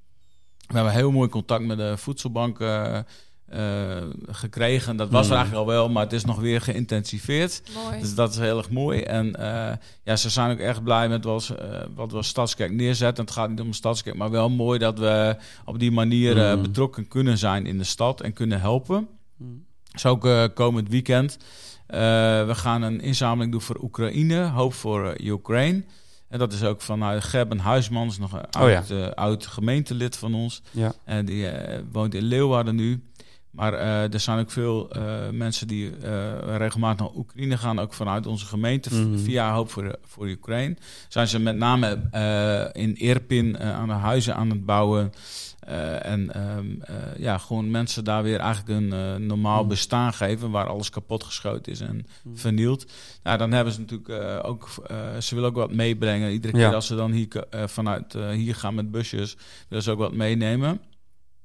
[0.68, 2.58] We hebben heel mooi contact met de voedselbank
[4.28, 4.96] gekregen.
[4.98, 5.36] Dat was er Mhm.
[5.38, 7.62] eigenlijk al wel, maar het is nog weer geïntensiveerd.
[7.84, 8.00] Mooi.
[8.00, 9.02] Dus dat is heel erg mooi.
[9.02, 11.56] En eh, ja, ze zijn ook echt blij met wat,
[11.96, 13.24] wat we als Stadskerk neerzetten.
[13.24, 16.62] Het gaat niet om een Stadskerk, maar wel mooi dat we op die manier Mhm.
[16.62, 19.08] betrokken kunnen zijn in de stad en kunnen helpen.
[19.94, 21.38] Dus ook eh, komend weekend.
[21.88, 22.00] Eh,
[22.46, 24.44] we gaan een inzameling doen voor Oekraïne.
[24.44, 25.84] Hoop voor eh, Ukraine.
[26.30, 28.76] En dat is ook vanuit Gerben Huismans, nog een Oh ja.
[28.76, 30.62] oud, oud gemeentelid van ons.
[30.72, 30.94] Ja.
[31.06, 31.48] En die
[31.92, 33.04] woont in Leeuwarden nu.
[33.54, 37.94] Maar eh, er zijn ook veel eh, mensen die eh, regelmatig naar Oekraïne gaan, ook
[37.94, 39.18] vanuit onze gemeente, Mhm.
[39.18, 40.76] via Hoop voor, voor Oekraïne.
[41.08, 42.00] Zijn ze met name
[42.74, 45.12] in Irpin aan de huizen aan het bouwen.
[46.02, 49.68] En ehm, eh, ja, gewoon mensen daar weer eigenlijk een normaal Mhm.
[49.70, 52.36] bestaan geven, waar alles kapot geschoten is en Mhm.
[52.36, 52.86] vernield.
[53.24, 54.70] Nou, dan hebben ze natuurlijk ook,
[55.20, 56.32] ze willen ook wat meebrengen.
[56.32, 56.66] Iedere Ja.
[56.68, 57.28] keer als ze dan hier,
[57.66, 59.38] vanuit hier gaan met busjes,
[59.68, 60.80] willen ze ook wat meenemen.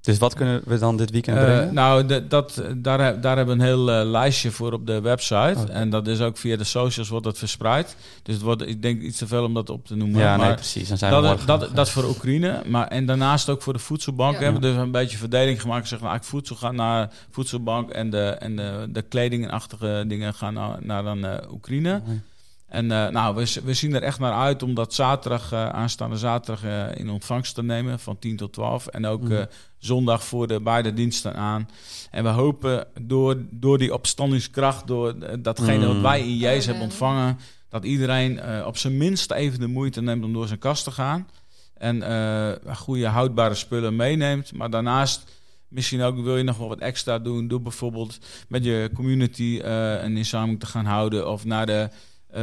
[0.09, 1.75] Dus wat kunnen we dan dit weekend Eh, brengen?
[1.75, 5.55] nou, de- dat, daar, daar hebben we een heel eh, lijstje voor op de website.
[5.57, 5.73] Oké.
[5.73, 7.97] En dat is ook via de socials wordt dat verspreid.
[8.23, 10.21] Dus het wordt, ik denk iets te veel om dat op te noemen.
[10.21, 10.89] ja, nee, maar precies.
[10.89, 12.63] Dan zijn we dat, morgen dat, nog, dat is voor Oekraïne.
[12.67, 14.35] Maar, en daarnaast ook voor de voedselbank.
[14.37, 14.43] Ja.
[14.43, 15.89] Hebben we dus een beetje verdeling gemaakt.
[15.89, 17.91] Zeg, nou, eigenlijk voedsel gaat naar voedselbank.
[17.91, 22.01] En de, en de, de kledingachtige dingen gaan naar, naar dan, eh, Oekraïne.
[22.07, 22.21] Mooi.
[22.69, 26.17] En eh, nou, we, we zien er echt naar uit om dat zaterdag, eh, aanstaande
[26.17, 28.87] zaterdag eh, in ontvangst te nemen van 10 tot 12.
[28.87, 29.33] En ook Mhm.
[29.33, 29.43] eh,
[29.79, 31.69] zondag voor de beide diensten aan.
[32.11, 36.03] En we hopen door, door die opstandingskracht, door datgene wat Mm.
[36.03, 37.39] wij in Jezus hebben ontvangen,
[37.69, 40.91] dat iedereen eh, op zijn minst even de moeite neemt om door zijn kast te
[40.91, 41.29] gaan.
[41.75, 44.53] En eh, goede houdbare spullen meeneemt.
[44.53, 45.25] Maar daarnaast
[45.69, 47.49] misschien ook wil je nog wel wat extra doen.
[47.49, 51.31] Door bijvoorbeeld met je community eh, een inzameling te gaan houden.
[51.31, 51.89] Of naar de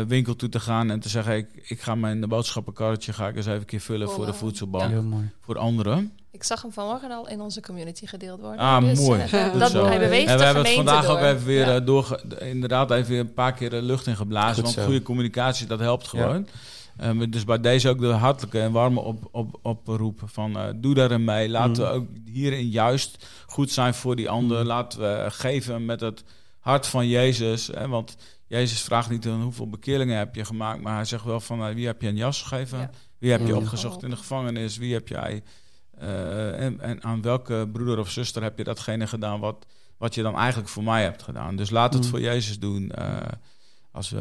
[0.08, 1.36] winkel toe te gaan en te zeggen...
[1.38, 4.90] Ik, ik ga mijn boodschappenkarretje ga ik eens even een keer vullen voor de voedselbank.
[4.92, 5.30] Heel mooi.
[5.42, 6.12] Voor anderen.
[6.32, 8.60] Ik zag hem vanmorgen al in onze community gedeeld worden.
[8.60, 9.22] Ah, Dus, mooi.
[9.22, 9.86] eh, Ja, dat, zo.
[9.86, 11.18] hij beweegt En we de hebben het vandaag door.
[11.18, 11.76] ook even weer Ja.
[11.76, 14.54] eh, doorge, inderdaad even weer een paar keer de lucht in geblazen.
[14.56, 14.84] Goed want zo.
[14.84, 16.48] goede communicatie, dat helpt gewoon.
[16.98, 20.94] Ehm, dus bij deze ook de hartelijke en warme op, op, oproep van eh, doe
[20.94, 21.50] daarin mee.
[21.50, 21.90] Laten Mm.
[21.90, 24.60] we ook hierin juist goed zijn voor die ander.
[24.62, 24.68] Mm.
[24.68, 26.24] Laten we geven met het
[26.66, 27.68] hart van Jezus.
[27.68, 28.16] Hè, want
[28.48, 31.74] Jezus vraagt niet aan hoeveel bekeerlingen heb je gemaakt, maar hij zegt wel van eh,
[31.74, 32.80] wie heb je een jas gegeven?
[32.80, 32.90] Ja.
[33.18, 33.56] Wie heb je Ja.
[33.56, 34.78] opgezocht in de gevangenis?
[34.78, 35.44] Wie heb jij
[35.98, 39.66] eh, en, en aan welke broeder of zuster heb je datgene gedaan wat,
[39.98, 41.56] wat je dan eigenlijk voor mij hebt gedaan?
[41.56, 42.10] Dus laat het Mm.
[42.10, 43.18] voor Jezus doen eh,
[43.92, 44.18] als we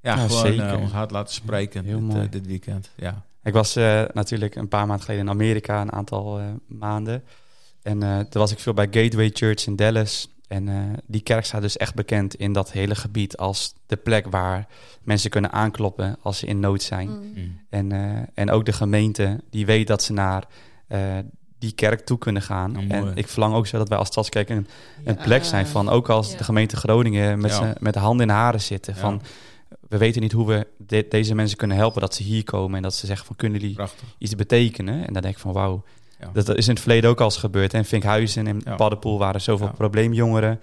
[0.00, 2.28] Ja, ja, gewoon eh, ons hart laten spreken Heel dit, mooi.
[2.28, 2.90] dit weekend.
[2.96, 3.22] Ja.
[3.42, 7.24] Ik was eh, natuurlijk een paar maanden geleden in Amerika, een aantal eh, maanden.
[7.82, 10.28] En eh toen was ik veel bij Gateway Church in Dallas.
[10.52, 10.76] En eh,
[11.06, 14.66] die kerk staat dus echt bekend in dat hele gebied als de plek waar
[15.02, 17.08] mensen kunnen aankloppen als ze in nood zijn.
[17.08, 17.60] Mm.
[17.68, 20.44] En, eh, en ook de gemeente, die weet dat ze naar
[20.88, 21.00] eh,
[21.58, 22.70] die kerk toe kunnen gaan.
[22.76, 22.90] Oh, mooi.
[23.10, 24.66] en ik verlang ook zo dat wij als Stadskerk een,
[25.04, 25.24] een Ja.
[25.24, 26.36] plek zijn van, ook als Ja.
[26.36, 27.74] de gemeente Groningen met, Ja.
[27.80, 28.94] met de handen in de haren zitten.
[28.94, 29.00] Ja.
[29.00, 29.22] Van,
[29.88, 32.82] we weten niet hoe we de- deze mensen kunnen helpen dat ze hier komen en
[32.82, 34.14] dat ze zeggen van, kunnen jullie Prachtig.
[34.18, 35.06] iets betekenen?
[35.06, 35.84] En dan denk ik van, wauw,
[36.22, 36.30] Ja.
[36.32, 37.74] dat, is in het verleden ook al eens gebeurd.
[37.74, 38.74] In Vinkhuizen en Ja.
[38.74, 39.72] Paddenpoel waren zoveel Ja.
[39.72, 40.60] probleemjongeren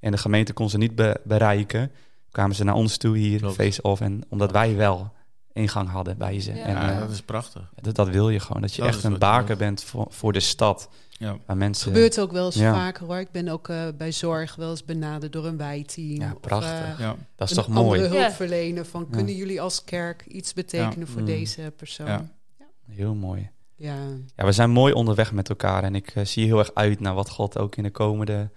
[0.00, 1.90] en de gemeente kon ze niet be- bereiken.
[2.30, 5.12] Kwamen ze naar ons toe hier, face-off, en omdat wij wel
[5.52, 6.54] ingang hadden bij ze.
[6.54, 6.64] Ja.
[6.64, 7.70] En, Ja, eh, dat is prachtig.
[7.80, 8.62] dat, dat wil je gewoon.
[8.62, 9.56] Dat je Dat echt een wil.
[9.56, 10.88] bent voor, voor de stad.
[11.10, 11.36] Ja.
[11.46, 11.86] Waar mensen...
[11.86, 12.72] gebeurt ook wel eens Ja.
[12.74, 13.16] vaker hoor.
[13.18, 16.20] Ik ben ook eh, bij zorg wel eens benaderd door een wijteam.
[16.20, 16.98] Ja, of, prachtig.
[16.98, 17.16] Ja.
[17.36, 18.00] Dat is toch mooi?
[18.02, 19.16] andere hulpverlener van Ja.
[19.16, 21.26] kunnen jullie als kerk iets betekenen voor Mm.
[21.26, 22.06] deze persoon?
[22.06, 22.30] Ja.
[22.58, 22.66] Ja.
[22.94, 23.50] Heel mooi.
[23.82, 23.96] Ja.
[24.36, 25.84] Ja, we zijn mooi onderweg met elkaar.
[25.84, 28.50] En ik eh, zie heel erg uit naar wat God ook in de komende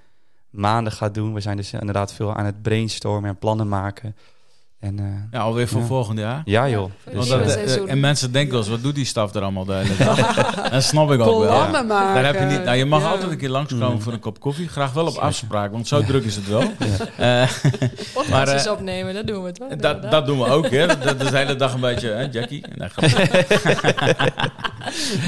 [0.50, 1.34] maanden gaat doen.
[1.34, 4.16] We zijn dus inderdaad veel aan het brainstormen en plannen maken.
[4.86, 5.86] En eh, ja, alweer voor Ja.
[5.88, 6.42] volgend jaar.
[6.46, 6.92] ja joh.
[7.04, 9.42] Dus, Want dat, eh, eh, en mensen denken wel eens, wat doet die staf er
[9.42, 10.36] allemaal de hele dag?
[10.72, 11.72] dat snap ik ook wel.
[11.88, 12.64] Daar heb je niet.
[12.64, 13.10] Nou, je mag Ja.
[13.10, 14.02] altijd een keer langskomen Mm.
[14.02, 14.68] voor een kop koffie.
[14.68, 15.26] Graag wel op Zeker.
[15.26, 16.06] afspraak, want zo Ja.
[16.06, 16.62] druk is het wel.
[17.18, 17.44] Ja.
[17.44, 19.68] Eh, maar, eh, opnemen, dat doen we toch?
[19.76, 20.88] dat, dat doen we ook, hè?
[20.88, 22.64] Dat, is de hele dag een beetje, hè, Jackie?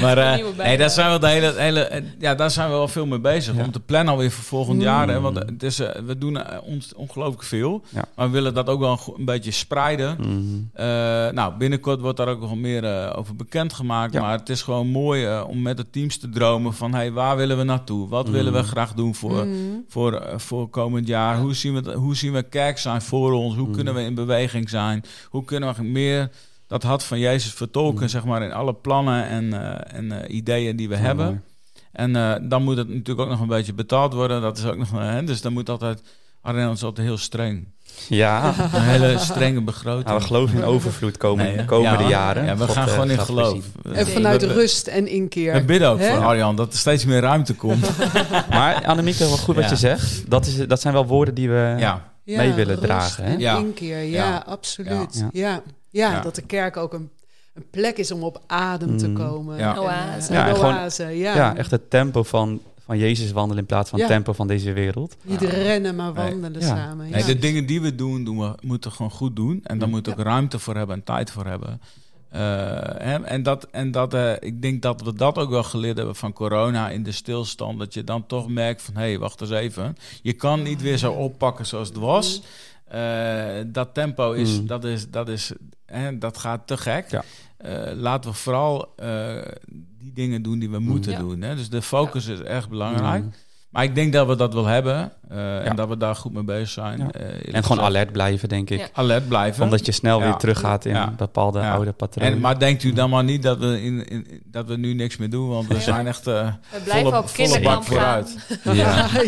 [0.00, 3.18] maar nee, daar zijn we de hele, hele, ja, daar zijn we wel veel mee
[3.18, 3.54] bezig.
[3.56, 3.62] Ja.
[3.64, 4.82] Om te plannen alweer voor volgend Mm.
[4.82, 5.08] jaar.
[5.08, 5.20] Hè?
[5.20, 7.82] Want het is, we doen ons ongelooflijk veel.
[7.88, 8.04] Ja.
[8.14, 10.16] Maar we willen dat ook wel een beetje spreiden.
[10.20, 10.36] Mhm.
[10.72, 10.86] Eh,
[11.32, 14.12] nou, binnenkort wordt daar ook nog meer eh, over bekendgemaakt.
[14.12, 14.20] Ja.
[14.20, 16.94] Maar het is gewoon mooi eh, om met de teams te dromen van...
[16.94, 18.08] Hey, waar willen we naartoe?
[18.08, 18.32] Wat Mm.
[18.32, 19.84] willen we graag doen voor, Mm.
[19.88, 21.38] voor, voor komend jaar?
[21.38, 23.56] Hoe, zien we, hoe zien we kerk zijn voor ons?
[23.56, 23.74] Hoe Mm.
[23.74, 25.04] kunnen we in beweging zijn?
[25.30, 26.30] Hoe kunnen we meer
[26.66, 28.02] dat hart van Jezus vertolken...
[28.02, 28.08] Mm.
[28.08, 31.42] zeg maar, in alle plannen en, eh, en eh, ideeën die we Ja, hebben?
[31.92, 34.40] En eh, dan moet het natuurlijk ook nog een beetje betaald worden.
[34.40, 34.90] Dat is ook nog...
[34.90, 36.02] Hè, dus dan moet altijd...
[36.42, 37.68] Arena is altijd heel streng.
[38.08, 40.04] Ja, Een hele strenge begroting.
[40.06, 41.64] nou, we geloven in overvloed komen, Nee, hè?
[41.64, 42.44] komende Ja, jaren.
[42.44, 43.64] Ja, we God, gaan eh, gewoon in geloof.
[43.92, 45.52] En vanuit we, rust en inkeer.
[45.52, 47.90] We bidden ook voor Arjan dat er steeds meer ruimte komt.
[48.50, 50.30] Maar Annemieke, wel goed wat je zegt.
[50.30, 51.74] Dat, is, dat zijn wel woorden die we...
[51.78, 53.32] ja, mee willen rust dragen, hè?
[53.32, 53.56] En Ja.
[53.58, 54.42] inkeer, ja, Ja.
[54.46, 55.14] absoluut.
[55.18, 55.28] Ja.
[55.32, 55.62] Ja.
[55.90, 56.12] Ja.
[56.12, 56.20] Ja.
[56.20, 57.10] dat de kerk ook een,
[57.54, 59.14] een plek is om op adem te Mm.
[59.14, 59.58] komen.
[59.58, 59.72] Ja.
[59.74, 60.32] En, Oase.
[60.34, 61.04] eh, en gewoon- oase.
[61.04, 64.06] Ja, echt het tempo van, van Jezus wandelen in plaats van Ja.
[64.06, 65.16] tempo van deze wereld.
[65.22, 66.30] Niet rennen, maar Nee.
[66.30, 66.66] wandelen Ja.
[66.66, 67.10] samen.
[67.10, 67.26] nee, ja.
[67.26, 69.60] de dingen die we doen, doen we, moeten we gewoon goed doen.
[69.64, 71.80] En daar moet ook ruimte voor hebben en tijd voor hebben.
[72.28, 72.40] Eh,
[72.98, 76.16] hè, en dat, en dat, eh, ik denk dat we dat ook wel geleerd hebben
[76.16, 77.78] van corona in de stilstand.
[77.78, 79.96] Dat je dan toch merkt van, hé, hey, wacht eens even.
[80.22, 82.42] Je kan niet weer zo oppakken zoals het was.
[82.84, 84.66] Eh, dat tempo is, Mm.
[84.66, 85.52] dat, is, dat, is
[85.86, 87.10] hè, dat gaat te gek.
[87.10, 87.24] Ja.
[87.58, 89.42] Eh, laten we vooral eh,
[89.98, 91.18] die dingen doen die we moeten Ja.
[91.18, 91.40] doen.
[91.42, 91.54] Hè?
[91.56, 93.24] Dus de focus is erg belangrijk.
[93.24, 93.32] Mm.
[93.68, 95.12] Maar ik denk dat we dat wel hebben.
[95.28, 96.98] Eh, En dat we daar goed mee bezig zijn.
[96.98, 97.10] Ja.
[97.10, 98.78] Eh, En gewoon gezegd, alert blijven, denk ik.
[98.78, 98.86] Ja.
[98.92, 99.64] alert blijven.
[99.64, 100.24] Omdat je snel Ja.
[100.24, 101.10] weer teruggaat in Ja.
[101.16, 101.72] bepaalde Ja.
[101.72, 102.32] oude patronen.
[102.32, 105.16] En, maar denkt u dan maar niet dat we, in, in, dat we nu niks
[105.16, 105.80] meer doen, want we Ja.
[105.80, 106.34] zijn echt eh,
[106.70, 107.84] We blijven volle, op volle bak gaan.
[107.84, 108.36] vooruit.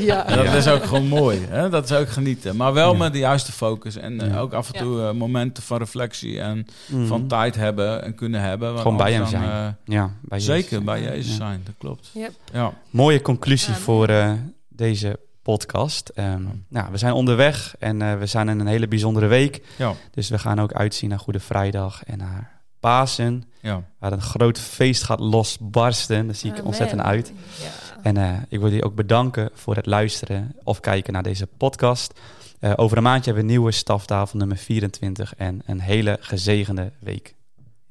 [0.04, 0.24] Ja.
[0.24, 0.52] dat Ja.
[0.54, 1.38] is ook gewoon mooi.
[1.48, 1.68] Hè?
[1.68, 2.56] Dat is ook genieten.
[2.56, 2.98] Maar wel Ja.
[2.98, 3.96] met de juiste focus.
[3.96, 4.38] En Ja.
[4.38, 7.06] ook af en toe momenten van reflectie en Mhm.
[7.06, 8.68] van tijd hebben en kunnen hebben.
[8.68, 9.76] want Gewoon bij hem dan, zijn.
[9.84, 10.54] Ja, bij Jezus.
[10.54, 11.34] zeker bij Jezus Ja.
[11.36, 12.10] zijn, dat klopt.
[12.14, 12.30] Yep.
[12.52, 12.72] Ja.
[12.90, 14.32] Mooie conclusie voor eh,
[14.80, 16.08] deze podcast.
[16.08, 19.62] Ehm, nou, we zijn onderweg en eh, we zijn in een hele bijzondere week.
[19.78, 19.94] Ja.
[20.10, 23.44] Dus we gaan ook uitzien naar Goede Vrijdag en naar Pasen.
[23.60, 23.82] Ja.
[23.98, 26.26] Waar een groot feest gaat losbarsten.
[26.26, 26.66] Daar zie ik Amen.
[26.66, 27.32] ontzettend uit.
[27.60, 27.68] Ja.
[28.02, 32.20] En eh, ik wil jullie ook bedanken voor het luisteren of kijken naar deze podcast.
[32.60, 36.92] Eh, over een maandje hebben we een nieuwe staftafel nummer 24 en een hele gezegende
[37.00, 37.34] week.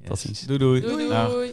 [0.04, 0.40] Tot ziens.
[0.40, 0.80] Doei doei.
[0.80, 1.52] Doei doei.